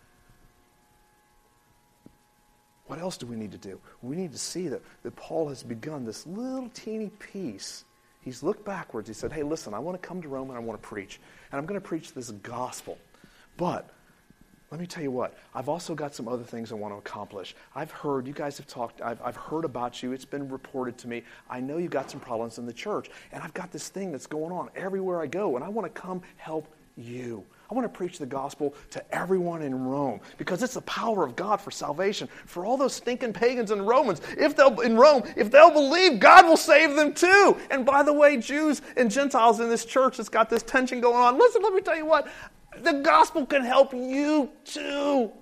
What 2.86 2.98
else 2.98 3.16
do 3.16 3.26
we 3.26 3.36
need 3.36 3.52
to 3.52 3.58
do? 3.58 3.78
We 4.02 4.16
need 4.16 4.32
to 4.32 4.38
see 4.38 4.68
that, 4.68 4.82
that 5.04 5.14
Paul 5.14 5.48
has 5.48 5.62
begun 5.62 6.04
this 6.04 6.26
little 6.26 6.68
teeny 6.70 7.10
piece. 7.10 7.84
He's 8.22 8.42
looked 8.42 8.64
backwards. 8.64 9.06
He 9.06 9.14
said, 9.14 9.32
Hey, 9.32 9.42
listen, 9.42 9.74
I 9.74 9.78
want 9.78 10.00
to 10.00 10.06
come 10.06 10.20
to 10.22 10.28
Rome 10.28 10.48
and 10.48 10.58
I 10.58 10.60
want 10.60 10.82
to 10.82 10.88
preach. 10.88 11.20
And 11.52 11.58
I'm 11.58 11.66
going 11.66 11.80
to 11.80 11.86
preach 11.86 12.14
this 12.14 12.30
gospel. 12.30 12.98
But 13.56 13.90
let 14.70 14.78
me 14.78 14.86
tell 14.86 15.02
you 15.02 15.10
what, 15.10 15.36
I've 15.52 15.68
also 15.68 15.96
got 15.96 16.14
some 16.14 16.28
other 16.28 16.44
things 16.44 16.70
I 16.70 16.76
want 16.76 16.94
to 16.94 16.98
accomplish. 16.98 17.56
I've 17.74 17.90
heard, 17.90 18.28
you 18.28 18.32
guys 18.32 18.56
have 18.58 18.68
talked, 18.68 19.02
I've, 19.02 19.20
I've 19.20 19.36
heard 19.36 19.64
about 19.64 20.00
you. 20.00 20.12
It's 20.12 20.24
been 20.24 20.48
reported 20.48 20.96
to 20.98 21.08
me. 21.08 21.24
I 21.48 21.58
know 21.58 21.78
you've 21.78 21.90
got 21.90 22.08
some 22.08 22.20
problems 22.20 22.58
in 22.58 22.66
the 22.66 22.72
church. 22.72 23.10
And 23.32 23.42
I've 23.42 23.52
got 23.52 23.72
this 23.72 23.88
thing 23.88 24.12
that's 24.12 24.28
going 24.28 24.52
on 24.52 24.70
everywhere 24.76 25.20
I 25.20 25.26
go. 25.26 25.56
And 25.56 25.64
I 25.64 25.68
want 25.68 25.92
to 25.92 26.00
come 26.00 26.22
help 26.36 26.68
you. 26.96 27.44
I 27.68 27.74
want 27.74 27.84
to 27.84 27.96
preach 27.96 28.18
the 28.18 28.26
gospel 28.26 28.74
to 28.90 29.14
everyone 29.14 29.62
in 29.62 29.84
Rome 29.84 30.20
because 30.38 30.62
it's 30.62 30.74
the 30.74 30.82
power 30.82 31.24
of 31.24 31.34
God 31.34 31.60
for 31.60 31.70
salvation. 31.70 32.28
For 32.46 32.64
all 32.64 32.76
those 32.76 32.94
stinking 32.94 33.32
pagans 33.32 33.70
and 33.72 33.86
Romans, 33.86 34.20
if 34.36 34.56
they'll 34.56 34.80
in 34.80 34.96
Rome, 34.96 35.22
if 35.36 35.50
they'll 35.50 35.70
believe, 35.70 36.18
God 36.18 36.46
will 36.46 36.56
save 36.56 36.96
them 36.96 37.12
too. 37.12 37.56
And 37.70 37.86
by 37.86 38.02
the 38.02 38.12
way, 38.12 38.36
Jews 38.36 38.82
and 38.96 39.10
Gentiles 39.10 39.60
in 39.60 39.68
this 39.68 39.84
church 39.84 40.16
that's 40.16 40.28
got 40.28 40.50
this 40.50 40.64
tension 40.64 41.00
going 41.00 41.16
on. 41.16 41.38
Listen, 41.38 41.62
let 41.62 41.72
me 41.72 41.80
tell 41.80 41.96
you 41.96 42.06
what. 42.06 42.28
The 42.82 43.00
gospel 43.04 43.46
can 43.46 43.62
help 43.62 43.92
you 43.92 44.50
too. 44.64 45.32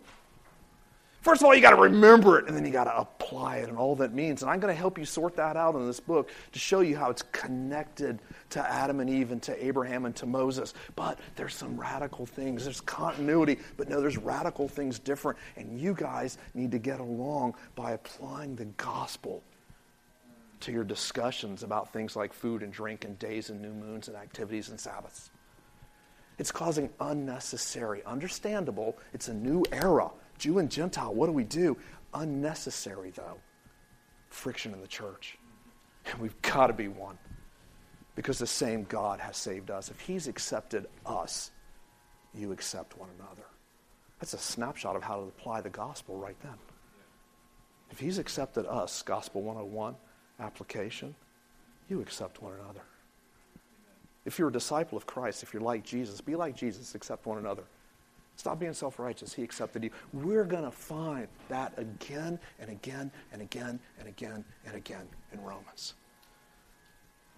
First 1.20 1.42
of 1.42 1.46
all, 1.46 1.54
you 1.54 1.60
got 1.60 1.70
to 1.70 1.82
remember 1.82 2.38
it, 2.38 2.46
and 2.46 2.56
then 2.56 2.64
you 2.64 2.70
got 2.70 2.84
to 2.84 2.96
apply 2.96 3.56
it 3.58 3.68
and 3.68 3.76
all 3.76 3.96
that 3.96 4.14
means. 4.14 4.42
And 4.42 4.50
I'm 4.50 4.60
going 4.60 4.72
to 4.72 4.78
help 4.78 4.98
you 4.98 5.04
sort 5.04 5.36
that 5.36 5.56
out 5.56 5.74
in 5.74 5.84
this 5.84 5.98
book 5.98 6.30
to 6.52 6.58
show 6.58 6.80
you 6.80 6.96
how 6.96 7.10
it's 7.10 7.22
connected 7.32 8.20
to 8.50 8.72
Adam 8.72 9.00
and 9.00 9.10
Eve 9.10 9.32
and 9.32 9.42
to 9.42 9.64
Abraham 9.64 10.04
and 10.04 10.14
to 10.16 10.26
Moses. 10.26 10.74
But 10.94 11.18
there's 11.34 11.54
some 11.54 11.78
radical 11.78 12.24
things. 12.24 12.64
There's 12.64 12.80
continuity, 12.80 13.58
but 13.76 13.88
no, 13.88 14.00
there's 14.00 14.16
radical 14.16 14.68
things 14.68 14.98
different. 14.98 15.38
And 15.56 15.78
you 15.78 15.92
guys 15.92 16.38
need 16.54 16.70
to 16.70 16.78
get 16.78 17.00
along 17.00 17.56
by 17.74 17.92
applying 17.92 18.54
the 18.54 18.66
gospel 18.76 19.42
to 20.60 20.72
your 20.72 20.84
discussions 20.84 21.62
about 21.62 21.92
things 21.92 22.16
like 22.16 22.32
food 22.32 22.62
and 22.62 22.72
drink 22.72 23.04
and 23.04 23.18
days 23.18 23.50
and 23.50 23.60
new 23.60 23.72
moons 23.72 24.08
and 24.08 24.16
activities 24.16 24.70
and 24.70 24.78
Sabbaths. 24.78 25.30
It's 26.38 26.52
causing 26.52 26.90
unnecessary, 27.00 28.02
understandable, 28.06 28.96
it's 29.12 29.28
a 29.28 29.34
new 29.34 29.64
era. 29.72 30.10
Jew 30.38 30.58
and 30.58 30.70
Gentile, 30.70 31.12
what 31.12 31.26
do 31.26 31.32
we 31.32 31.44
do? 31.44 31.76
Unnecessary, 32.14 33.10
though, 33.10 33.38
friction 34.30 34.72
in 34.72 34.80
the 34.80 34.86
church. 34.86 35.36
And 36.06 36.20
we've 36.20 36.40
got 36.42 36.68
to 36.68 36.72
be 36.72 36.88
one 36.88 37.18
because 38.14 38.38
the 38.38 38.46
same 38.46 38.84
God 38.84 39.20
has 39.20 39.36
saved 39.36 39.70
us. 39.70 39.90
If 39.90 40.00
He's 40.00 40.28
accepted 40.28 40.86
us, 41.04 41.50
you 42.34 42.52
accept 42.52 42.96
one 42.96 43.08
another. 43.18 43.46
That's 44.20 44.34
a 44.34 44.38
snapshot 44.38 44.96
of 44.96 45.02
how 45.02 45.16
to 45.16 45.22
apply 45.22 45.60
the 45.60 45.70
gospel 45.70 46.16
right 46.16 46.38
then. 46.42 46.54
If 47.90 47.98
He's 47.98 48.18
accepted 48.18 48.66
us, 48.66 49.02
Gospel 49.02 49.42
101 49.42 49.96
application, 50.40 51.14
you 51.88 52.00
accept 52.00 52.42
one 52.42 52.52
another. 52.54 52.82
If 54.28 54.38
you're 54.38 54.48
a 54.48 54.52
disciple 54.52 54.98
of 54.98 55.06
Christ, 55.06 55.42
if 55.42 55.54
you're 55.54 55.62
like 55.62 55.82
Jesus, 55.82 56.20
be 56.20 56.36
like 56.36 56.54
Jesus, 56.54 56.94
accept 56.94 57.24
one 57.24 57.38
another. 57.38 57.62
Stop 58.36 58.60
being 58.60 58.74
self 58.74 58.98
righteous. 58.98 59.32
He 59.32 59.42
accepted 59.42 59.82
you. 59.82 59.90
We're 60.12 60.44
going 60.44 60.64
to 60.64 60.70
find 60.70 61.28
that 61.48 61.72
again 61.78 62.38
and 62.60 62.68
again 62.68 63.10
and 63.32 63.40
again 63.40 63.80
and 63.98 64.06
again 64.06 64.44
and 64.66 64.76
again 64.76 65.08
in 65.32 65.40
Romans. 65.40 65.94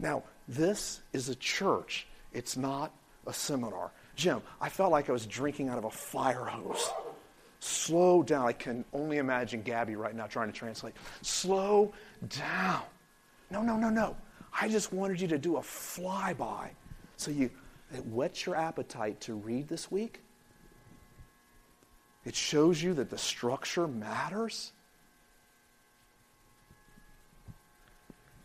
Now, 0.00 0.24
this 0.48 1.03
is 1.12 1.29
a 1.29 1.37
church, 1.37 2.09
it's 2.33 2.57
not 2.57 2.92
a 3.24 3.33
seminar. 3.33 3.92
Jim, 4.16 4.42
I 4.61 4.68
felt 4.68 4.90
like 4.90 5.09
I 5.09 5.12
was 5.12 5.26
drinking 5.26 5.68
out 5.68 5.79
of 5.79 5.85
a 5.85 5.90
fire 5.90 6.44
hose. 6.44 6.90
Slow 7.61 8.24
down. 8.24 8.48
I 8.48 8.53
can 8.53 8.85
only 8.92 9.18
imagine 9.18 9.62
Gabby 9.62 9.94
right 9.94 10.16
now 10.16 10.26
trying 10.26 10.48
to 10.48 10.59
translate. 10.59 10.94
Slow 11.22 11.92
down. 12.29 12.83
No, 13.48 13.62
no, 13.62 13.76
no, 13.76 13.90
no. 13.90 14.16
I 14.61 14.68
just 14.68 14.92
wanted 14.92 15.20
you 15.20 15.29
to 15.29 15.38
do 15.38 15.57
a 15.59 15.61
flyby 15.61 16.70
so 17.20 17.30
you 17.30 17.50
it 17.92 18.06
whets 18.06 18.46
your 18.46 18.56
appetite 18.56 19.20
to 19.22 19.35
read 19.35 19.68
this 19.68 19.90
week. 19.90 20.20
It 22.24 22.35
shows 22.35 22.83
you 22.83 22.94
that 22.94 23.11
the 23.11 23.18
structure 23.18 23.88
matters. 23.88 24.72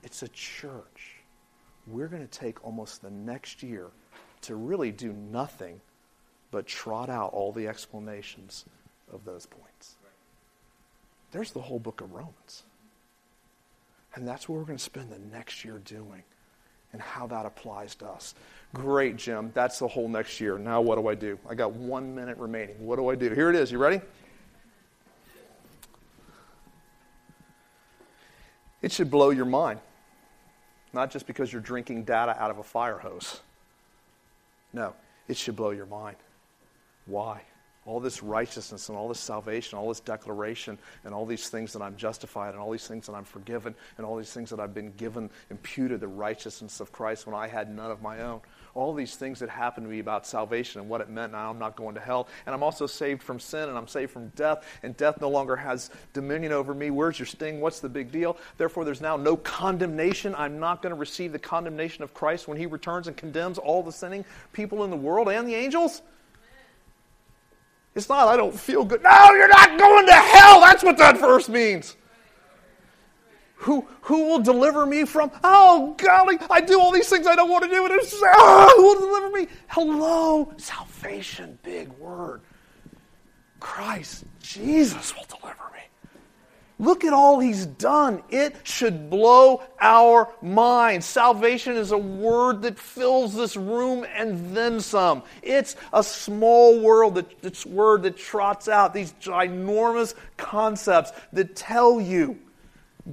It's 0.03 0.23
a 0.23 0.27
church. 0.29 1.17
We're 1.87 2.07
going 2.07 2.27
to 2.27 2.39
take 2.39 2.65
almost 2.65 3.01
the 3.01 3.11
next 3.11 3.61
year 3.61 3.91
to 4.41 4.55
really 4.55 4.91
do 4.91 5.13
nothing 5.13 5.79
but 6.51 6.65
trot 6.65 7.09
out 7.09 7.33
all 7.33 7.51
the 7.51 7.67
explanations 7.67 8.65
of 9.11 9.25
those 9.25 9.45
points. 9.45 9.95
There's 11.31 11.51
the 11.51 11.61
whole 11.61 11.79
book 11.79 12.01
of 12.01 12.13
Romans. 12.13 12.63
And 14.15 14.27
that's 14.27 14.47
what 14.47 14.57
we're 14.57 14.65
going 14.65 14.77
to 14.77 14.83
spend 14.83 15.11
the 15.11 15.19
next 15.19 15.65
year 15.65 15.79
doing 15.83 16.23
and 16.95 17.01
how 17.01 17.27
that 17.27 17.45
applies 17.45 17.93
to 17.95 18.07
us. 18.07 18.33
Great, 18.75 19.15
Jim. 19.15 19.51
That's 19.53 19.79
the 19.79 19.87
whole 19.87 20.09
next 20.09 20.41
year. 20.41 20.57
Now, 20.57 20.81
what 20.81 20.97
do 20.97 21.07
I 21.07 21.15
do? 21.15 21.39
I 21.49 21.55
got 21.55 21.71
one 21.71 22.13
minute 22.13 22.37
remaining. 22.37 22.75
What 22.85 22.97
do 22.97 23.07
I 23.09 23.15
do? 23.15 23.29
Here 23.29 23.49
it 23.49 23.55
is. 23.55 23.71
You 23.71 23.77
ready? 23.77 24.01
It 28.81 28.91
should 28.91 29.09
blow 29.09 29.29
your 29.29 29.45
mind. 29.45 29.79
Not 30.91 31.09
just 31.09 31.25
because 31.25 31.53
you're 31.53 31.61
drinking 31.61 32.03
data 32.03 32.35
out 32.37 32.51
of 32.51 32.57
a 32.57 32.63
fire 32.63 32.97
hose. 32.97 33.39
No, 34.73 34.93
it 35.29 35.37
should 35.37 35.55
blow 35.55 35.69
your 35.69 35.85
mind. 35.85 36.17
Why? 37.05 37.43
All 37.85 37.99
this 37.99 38.23
righteousness 38.23 38.89
and 38.89 38.97
all 38.97 39.07
this 39.07 39.19
salvation, 39.19 39.77
all 39.77 39.89
this 39.89 39.99
declaration, 39.99 40.77
and 41.03 41.13
all 41.13 41.25
these 41.25 41.49
things 41.49 41.71
that 41.73 41.83
I'm 41.83 41.95
justified, 41.95 42.53
and 42.53 42.59
all 42.59 42.71
these 42.71 42.87
things 42.87 43.05
that 43.05 43.13
I'm 43.13 43.23
forgiven, 43.23 43.75
and 43.97 44.05
all 44.05 44.17
these 44.17 44.33
things 44.33 44.49
that 44.49 44.59
I've 44.59 44.73
been 44.73 44.91
given, 44.93 45.29
imputed 45.51 45.99
the 45.99 46.07
righteousness 46.07 46.79
of 46.79 46.91
Christ 46.91 47.27
when 47.27 47.35
I 47.35 47.47
had 47.47 47.73
none 47.73 47.91
of 47.91 48.01
my 48.01 48.21
own. 48.21 48.41
All 48.73 48.93
these 48.93 49.15
things 49.15 49.39
that 49.39 49.49
happened 49.49 49.85
to 49.85 49.91
me 49.91 49.99
about 49.99 50.25
salvation 50.25 50.81
and 50.81 50.89
what 50.89 50.99
it 50.99 51.09
meant, 51.09 51.31
now 51.31 51.49
I'm 51.49 51.59
not 51.59 51.75
going 51.75 51.95
to 51.95 52.01
hell. 52.01 52.27
And 52.45 52.53
I'm 52.53 52.63
also 52.63 52.87
saved 52.87 53.21
from 53.21 53.39
sin, 53.39 53.69
and 53.69 53.77
I'm 53.77 53.87
saved 53.87 54.11
from 54.11 54.29
death, 54.29 54.65
and 54.81 54.97
death 54.97 55.21
no 55.21 55.29
longer 55.29 55.55
has 55.55 55.91
dominion 56.13 56.51
over 56.51 56.73
me. 56.73 56.89
Where's 56.89 57.19
your 57.19 57.27
sting? 57.27 57.61
What's 57.61 57.79
the 57.79 57.87
big 57.87 58.11
deal? 58.11 58.37
Therefore, 58.57 58.83
there's 58.83 58.99
now 58.99 59.15
no 59.15 59.37
condemnation. 59.37 60.33
I'm 60.35 60.59
not 60.59 60.81
going 60.81 60.93
to 60.93 60.99
receive 60.99 61.31
the 61.31 61.39
condemnation 61.39 62.03
of 62.03 62.13
Christ 62.15 62.47
when 62.47 62.57
he 62.57 62.65
returns 62.65 63.07
and 63.07 63.15
condemns 63.15 63.59
all 63.59 63.83
the 63.83 63.91
sinning 63.91 64.25
people 64.53 64.83
in 64.83 64.89
the 64.89 64.97
world 64.97 65.29
and 65.29 65.47
the 65.47 65.55
angels. 65.55 66.01
It's 67.95 68.09
not, 68.09 68.27
I 68.27 68.35
don't 68.35 68.53
feel 68.53 68.83
good. 68.83 69.01
No, 69.01 69.31
you're 69.31 69.47
not 69.47 69.79
going 69.79 70.05
to 70.05 70.13
hell. 70.13 70.59
That's 70.59 70.83
what 70.83 70.97
that 70.97 71.17
verse 71.17 71.47
means. 71.47 71.95
Who, 73.55 73.87
who 74.01 74.27
will 74.27 74.41
deliver 74.41 74.85
me 74.85 75.05
from? 75.05 75.31
Oh, 75.43 75.95
golly, 75.97 76.37
I 76.51 76.59
do 76.59 76.79
all 76.79 76.91
these 76.91 77.09
things 77.09 77.25
I 77.25 77.35
don't 77.35 77.49
want 77.49 77.63
to 77.63 77.69
do, 77.69 77.85
and 77.85 77.93
it's, 77.95 78.13
oh, 78.21 78.73
who 78.75 78.83
will 78.83 78.99
deliver 78.99 79.29
me? 79.29 79.47
Hello, 79.67 80.53
salvation, 80.57 81.57
big 81.63 81.87
word. 81.93 82.41
Christ, 83.61 84.25
Jesus 84.41 85.15
will 85.15 85.25
deliver 85.39 85.63
me. 85.73 85.79
Look 86.77 87.05
at 87.05 87.13
all 87.13 87.39
he's 87.39 87.65
done. 87.65 88.21
It 88.29 88.55
should 88.63 89.09
blow 89.09 89.63
our 89.79 90.29
minds. 90.41 91.05
Salvation 91.05 91.77
is 91.77 91.91
a 91.91 91.97
word 91.97 92.63
that 92.63 92.77
fills 92.77 93.33
this 93.33 93.55
room 93.55 94.05
and 94.13 94.55
then 94.55 94.81
some. 94.81 95.23
It's 95.41 95.77
a 95.93 96.03
small 96.03 96.79
world 96.81 97.15
that, 97.15 97.41
this 97.41 97.65
word 97.65 98.03
that 98.03 98.17
trots 98.17 98.67
out 98.67 98.93
these 98.93 99.13
ginormous 99.21 100.15
concepts 100.35 101.13
that 101.31 101.55
tell 101.55 102.01
you 102.01 102.37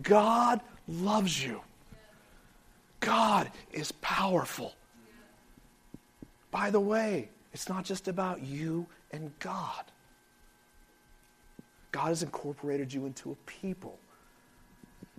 God 0.00 0.60
loves 0.88 1.44
you. 1.44 1.60
God 2.98 3.50
is 3.72 3.92
powerful. 3.92 4.74
By 6.50 6.70
the 6.70 6.80
way, 6.80 7.28
it's 7.52 7.68
not 7.68 7.84
just 7.84 8.08
about 8.08 8.42
you 8.42 8.86
and 9.12 9.32
God. 9.38 9.84
God 11.93 12.09
has 12.09 12.22
incorporated 12.22 12.93
you 12.93 13.07
into 13.07 13.30
a 13.30 13.34
people. 13.47 13.99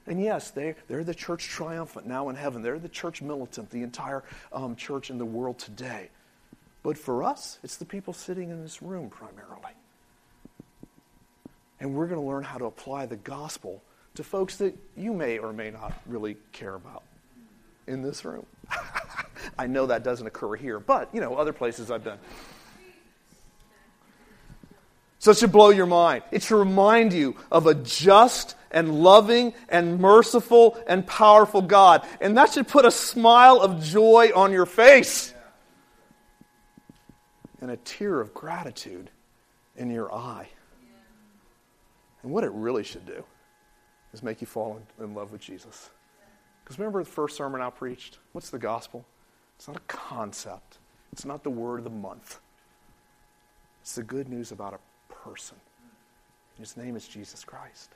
And 0.05 0.21
yes, 0.21 0.51
they, 0.51 0.75
they're 0.87 1.03
the 1.03 1.15
church 1.15 1.45
triumphant 1.45 2.05
now 2.05 2.29
in 2.29 2.35
heaven. 2.35 2.61
They're 2.61 2.79
the 2.79 2.89
church 2.89 3.21
militant, 3.21 3.69
the 3.69 3.83
entire 3.83 4.23
um, 4.51 4.75
church 4.75 5.09
in 5.09 5.17
the 5.17 5.25
world 5.25 5.59
today. 5.59 6.09
But 6.81 6.97
for 6.97 7.23
us, 7.23 7.59
it's 7.63 7.77
the 7.77 7.85
people 7.85 8.11
sitting 8.11 8.49
in 8.49 8.61
this 8.61 8.81
room 8.81 9.09
primarily. 9.09 9.71
And 11.79 11.93
we're 11.93 12.07
going 12.07 12.19
to 12.19 12.27
learn 12.27 12.43
how 12.43 12.57
to 12.57 12.65
apply 12.65 13.05
the 13.05 13.15
gospel 13.15 13.81
to 14.15 14.23
folks 14.23 14.57
that 14.57 14.75
you 14.97 15.13
may 15.13 15.37
or 15.37 15.53
may 15.53 15.71
not 15.71 15.93
really 16.05 16.37
care 16.51 16.75
about 16.75 17.03
in 17.87 18.01
this 18.01 18.25
room. 18.25 18.45
I 19.57 19.67
know 19.67 19.85
that 19.85 20.03
doesn't 20.03 20.25
occur 20.27 20.55
here, 20.55 20.79
but, 20.79 21.09
you 21.13 21.21
know, 21.21 21.35
other 21.35 21.53
places 21.53 21.91
I've 21.91 22.03
been. 22.03 22.17
So 25.23 25.31
it 25.31 25.37
should 25.37 25.53
blow 25.53 25.69
your 25.69 25.85
mind. 25.85 26.23
It 26.31 26.43
should 26.43 26.57
remind 26.57 27.13
you 27.13 27.37
of 27.49 27.65
a 27.65 27.73
just 27.75 28.57
and 28.71 29.03
loving 29.03 29.53
and 29.69 30.01
merciful 30.01 30.77
and 30.85 31.07
powerful 31.07 31.61
God. 31.61 32.05
And 32.19 32.35
that 32.35 32.51
should 32.51 32.67
put 32.67 32.83
a 32.83 32.91
smile 32.91 33.61
of 33.61 33.81
joy 33.81 34.31
on 34.35 34.51
your 34.51 34.65
face 34.65 35.33
and 37.61 37.71
a 37.71 37.77
tear 37.77 38.19
of 38.19 38.33
gratitude 38.33 39.09
in 39.77 39.89
your 39.89 40.13
eye. 40.13 40.49
And 42.21 42.29
what 42.33 42.43
it 42.43 42.51
really 42.51 42.83
should 42.83 43.05
do 43.05 43.23
is 44.11 44.21
make 44.23 44.41
you 44.41 44.47
fall 44.47 44.77
in, 44.99 45.13
love 45.15 45.31
with 45.31 45.39
Jesus. 45.39 45.89
Because 46.65 46.77
remember 46.77 47.01
the 47.01 47.09
first 47.09 47.37
sermon 47.37 47.61
I 47.61 47.69
preached? 47.69 48.17
What's 48.33 48.49
the 48.49 48.59
gospel? 48.59 49.05
It's 49.55 49.69
not 49.69 49.77
a 49.77 49.87
concept, 49.87 50.79
it's 51.13 51.23
not 51.23 51.45
the 51.45 51.49
word 51.49 51.77
of 51.77 51.85
the 51.85 51.91
month. 51.91 52.41
It's 53.83 53.95
the 53.95 54.03
good 54.03 54.27
news 54.27 54.51
about 54.51 54.73
a 54.73 54.79
person. 55.23 55.57
His 56.59 56.77
name 56.77 56.95
is 56.95 57.07
Jesus 57.07 57.43
Christ. 57.43 57.91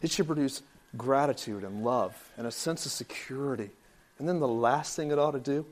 It 0.00 0.10
should 0.10 0.26
produce 0.26 0.62
gratitude 0.96 1.64
and 1.64 1.84
love 1.84 2.14
and 2.36 2.46
a 2.46 2.50
sense 2.50 2.86
of 2.86 2.92
security. 2.92 3.70
And 4.18 4.28
then 4.28 4.40
the 4.40 4.48
last 4.48 4.96
thing 4.96 5.10
it 5.10 5.18
ought 5.18 5.32
to 5.32 5.40
do, 5.40 5.66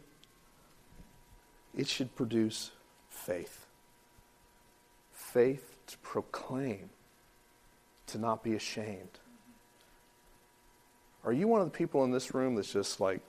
it 1.76 1.88
should 1.88 2.14
produce 2.16 2.70
faith. 3.09 3.66
Faith 5.12 5.76
to 5.86 5.99
proclaim, 5.99 6.91
to 8.09 8.18
not 8.18 8.43
be 8.43 8.55
ashamed. 8.55 9.18
Are 11.24 11.32
you 11.32 11.49
one 11.49 11.61
of 11.61 11.70
the 11.70 11.76
people 11.76 12.05
in 12.05 12.11
this 12.11 12.34
room 12.34 12.55
that's 12.55 12.72
just 12.72 13.01
like, 13.01 13.20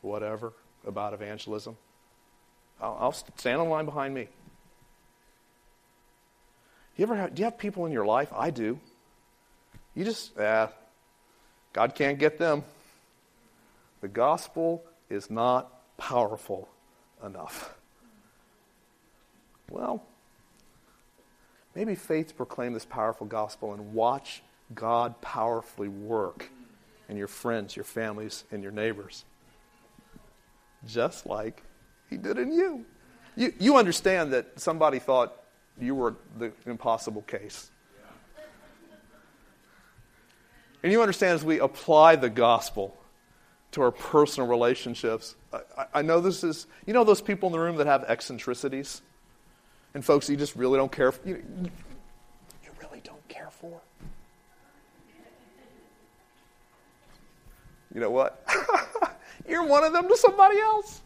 whatever 0.00 0.52
about 0.86 1.14
evangelism? 1.14 1.76
I'll, 2.82 2.96
I'll 3.00 3.12
stand 3.12 3.62
in 3.62 3.68
line 3.68 3.84
behind 3.84 4.12
me. 4.12 4.28
You 6.96 7.04
ever 7.04 7.16
have, 7.16 7.34
do 7.34 7.40
you 7.40 7.44
have 7.44 7.56
people 7.56 7.86
in 7.86 7.92
your 7.92 8.04
life? 8.04 8.30
I 8.34 8.50
do. 8.50 8.78
You 9.94 10.04
just, 10.04 10.38
ah, 10.38 10.70
God 11.72 11.94
can't 11.94 12.18
get 12.18 12.38
them. 12.38 12.64
The 14.00 14.08
gospel 14.08 14.84
is 15.08 15.30
not 15.30 15.96
powerful 15.96 16.68
enough. 17.24 17.74
Well, 19.70 20.02
maybe 21.74 21.94
faith 21.94 22.36
proclaim 22.36 22.74
this 22.74 22.84
powerful 22.84 23.26
gospel 23.26 23.72
and 23.72 23.94
watch 23.94 24.42
God 24.74 25.20
powerfully 25.22 25.88
work 25.88 26.50
in 27.08 27.16
your 27.16 27.28
friends, 27.28 27.76
your 27.76 27.84
families, 27.84 28.44
and 28.50 28.62
your 28.62 28.72
neighbors. 28.72 29.24
Just 30.86 31.26
like 31.26 31.62
he 32.12 32.18
did 32.18 32.38
in 32.38 32.52
you. 32.52 32.84
You, 33.34 33.52
you 33.58 33.76
understand 33.76 34.32
that 34.34 34.60
somebody 34.60 34.98
thought 34.98 35.32
you 35.80 35.94
were 35.94 36.14
the 36.38 36.52
impossible 36.66 37.22
case. 37.22 37.70
And 40.82 40.92
you 40.92 41.00
understand 41.00 41.34
as 41.34 41.44
we 41.44 41.60
apply 41.60 42.16
the 42.16 42.28
gospel 42.28 42.96
to 43.70 43.82
our 43.82 43.92
personal 43.92 44.48
relationships, 44.48 45.36
I, 45.52 45.86
I, 45.94 46.02
know 46.02 46.20
this 46.20 46.42
is, 46.44 46.66
you 46.86 46.92
know, 46.92 47.04
those 47.04 47.22
people 47.22 47.46
in 47.46 47.52
the 47.52 47.60
room 47.60 47.76
that 47.76 47.86
have 47.86 48.04
eccentricities 48.08 49.00
and 49.94 50.04
folks 50.04 50.28
you 50.28 50.36
just 50.36 50.56
really 50.56 50.78
don't 50.78 50.90
care 50.90 51.12
for, 51.12 51.26
you, 51.26 51.42
you 52.64 52.70
really 52.80 53.00
don't 53.04 53.26
care 53.28 53.50
for. 53.50 53.80
You 57.94 58.00
know 58.00 58.10
what? 58.10 58.44
You're 59.48 59.66
one 59.66 59.84
of 59.84 59.92
them 59.92 60.08
to 60.08 60.16
somebody 60.16 60.58
else. 60.58 61.02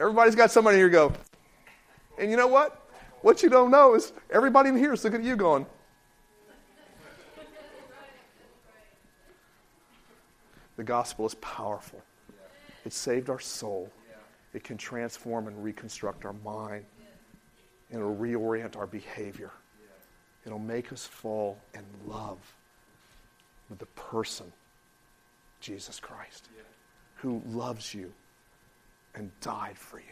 Everybody's 0.00 0.34
got 0.34 0.50
somebody 0.50 0.78
here 0.78 0.88
go. 0.88 1.12
And 2.18 2.30
you 2.30 2.36
know 2.38 2.46
what? 2.46 2.88
What 3.20 3.42
you 3.42 3.50
don't 3.50 3.70
know 3.70 3.94
is 3.94 4.14
everybody 4.30 4.70
in 4.70 4.76
here 4.78 4.94
is 4.94 5.04
looking 5.04 5.20
at 5.20 5.26
you 5.26 5.36
going, 5.36 5.66
The 10.78 10.84
gospel 10.84 11.26
is 11.26 11.34
powerful. 11.34 12.00
It 12.86 12.94
saved 12.94 13.28
our 13.28 13.38
soul. 13.38 13.92
It 14.54 14.64
can 14.64 14.78
transform 14.78 15.46
and 15.46 15.62
reconstruct 15.62 16.24
our 16.24 16.32
mind. 16.42 16.86
And 17.90 18.00
it'll 18.00 18.16
reorient 18.16 18.76
our 18.78 18.86
behavior. 18.86 19.50
It'll 20.46 20.58
make 20.58 20.90
us 20.90 21.04
fall 21.04 21.58
in 21.74 21.84
love 22.06 22.38
with 23.68 23.78
the 23.78 23.86
person, 23.86 24.50
Jesus 25.60 26.00
Christ, 26.00 26.48
who 27.16 27.42
loves 27.46 27.92
you 27.92 28.10
and 29.14 29.30
died 29.40 29.76
for 29.76 29.98
you. 29.98 30.04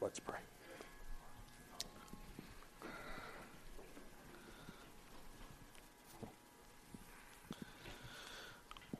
Let's 0.00 0.20
pray. 0.20 0.38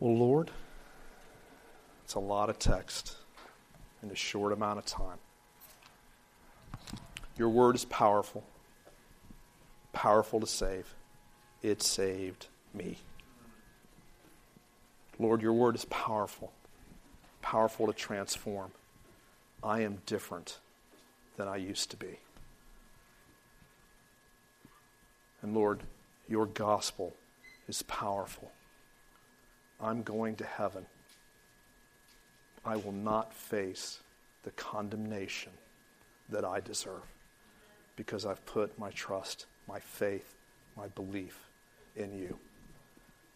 Well, 0.01 0.16
Lord, 0.16 0.51
it's 2.05 2.14
a 2.14 2.21
lot 2.21 2.51
of 2.51 2.59
text 2.59 3.16
in 4.03 4.11
a 4.11 4.14
short 4.14 4.53
amount 4.53 4.79
of 4.79 4.87
time. 4.87 5.19
Your 7.37 7.49
word 7.49 7.75
is 7.75 7.85
powerful, 7.85 8.45
powerful 9.93 10.41
to 10.41 10.47
save. 10.47 10.95
It 11.62 11.83
saved 11.83 12.47
me. 12.73 12.99
Lord, 15.19 15.43
your 15.43 15.53
word 15.53 15.75
is 15.75 15.85
powerful 15.87 16.53
powerful 17.49 17.86
to 17.86 17.94
transform. 17.94 18.70
I 19.62 19.80
am 19.80 20.03
different 20.05 20.59
than 21.38 21.49
I 21.49 21.57
used 21.57 21.90
to 21.92 21.96
be. 21.96 22.18
And 25.40 25.55
Lord, 25.55 25.80
your 26.28 26.44
gospel 26.44 27.14
is 27.66 27.82
powerful. 27.84 28.53
I'm 29.80 30.03
going 30.03 30.36
to 30.36 30.44
heaven. 30.44 30.84
I 32.66 32.76
will 32.76 32.92
not 32.92 33.32
face 33.32 34.01
the 34.42 34.51
condemnation 34.51 35.53
that 36.28 36.44
I 36.44 36.61
deserve 36.61 37.07
because 37.96 38.26
I've 38.26 38.44
put 38.44 38.78
my 38.78 38.90
trust, 38.90 39.46
my 39.66 39.80
faith, 39.80 40.34
my 40.76 40.88
belief 40.88 41.49
in 41.96 42.12
you. 42.12 42.38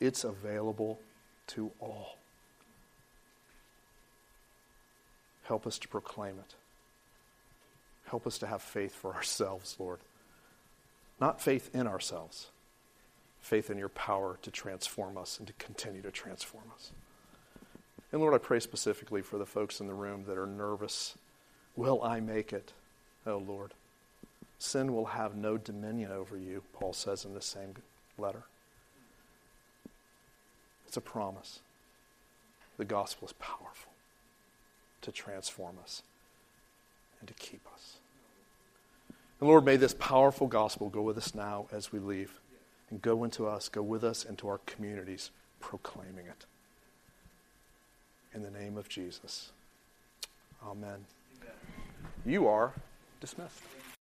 It's 0.00 0.24
available 0.24 1.00
to 1.46 1.70
all. 1.80 2.18
Help 5.45 5.66
us 5.66 5.78
to 5.78 5.88
proclaim 5.88 6.38
it. 6.38 6.55
Help 8.07 8.26
us 8.26 8.38
to 8.38 8.47
have 8.47 8.62
faith 8.62 8.95
for 8.95 9.14
ourselves, 9.14 9.76
Lord. 9.78 10.01
Not 11.20 11.40
faith 11.40 11.70
in 11.74 11.86
ourselves, 11.86 12.49
faith 13.40 13.70
in 13.70 13.78
your 13.78 13.88
power 13.88 14.38
to 14.43 14.51
transform 14.51 15.16
us 15.16 15.38
and 15.38 15.47
to 15.47 15.53
continue 15.55 16.03
to 16.03 16.11
transform 16.11 16.64
us. 16.74 16.90
And 18.11 18.20
Lord, 18.20 18.34
I 18.34 18.38
pray 18.38 18.61
specifically 18.61 19.22
for 19.22 19.38
the 19.38 19.47
folks 19.47 19.80
in 19.80 19.86
the 19.86 19.95
room 19.95 20.24
that 20.26 20.36
are 20.36 20.47
nervous. 20.47 21.16
Will 21.76 22.03
I 22.03 22.20
make 22.20 22.53
it? 22.53 22.72
Oh, 23.26 23.38
Lord. 23.38 23.72
Sin 24.59 24.93
will 24.93 25.07
have 25.07 25.34
no 25.34 25.57
dominion 25.57 26.12
over 26.12 26.36
you, 26.36 26.62
Paul 26.72 26.93
says 26.93 27.24
in 27.24 27.34
the 27.34 27.40
same 27.40 27.74
letter. 28.18 28.43
It's 30.86 30.97
a 30.97 31.01
promise. 31.01 31.61
The 32.76 32.84
gospel 32.84 33.28
is 33.28 33.32
powerful 33.34 33.91
to 35.03 35.12
transform 35.12 35.76
us 35.82 36.03
and 37.20 37.28
to 37.28 37.34
keep 37.34 37.66
us. 37.72 37.96
And 39.40 39.48
Lord, 39.48 39.64
may 39.64 39.76
this 39.76 39.94
powerful 39.94 40.46
gospel 40.46 40.88
go 40.88 41.03
with 41.03 41.18
us 41.18 41.34
now 41.34 41.66
as 41.72 41.92
we 41.92 41.98
leave 41.98 42.40
and 42.90 43.03
go 43.03 43.24
into 43.24 43.46
us, 43.46 43.68
go 43.68 43.82
with 43.82 44.05
us 44.05 44.24
into 44.24 44.46
our 44.48 44.59
communities, 44.66 45.30
proclaiming 45.61 46.26
it. 46.26 46.46
In 48.34 48.42
the 48.42 48.50
name 48.50 48.76
of 48.76 48.88
Jesus. 48.88 49.50
Amen. 50.64 51.05
Amen. 51.40 51.55
You 52.24 52.46
are 52.46 52.72
dismissed. 53.20 53.61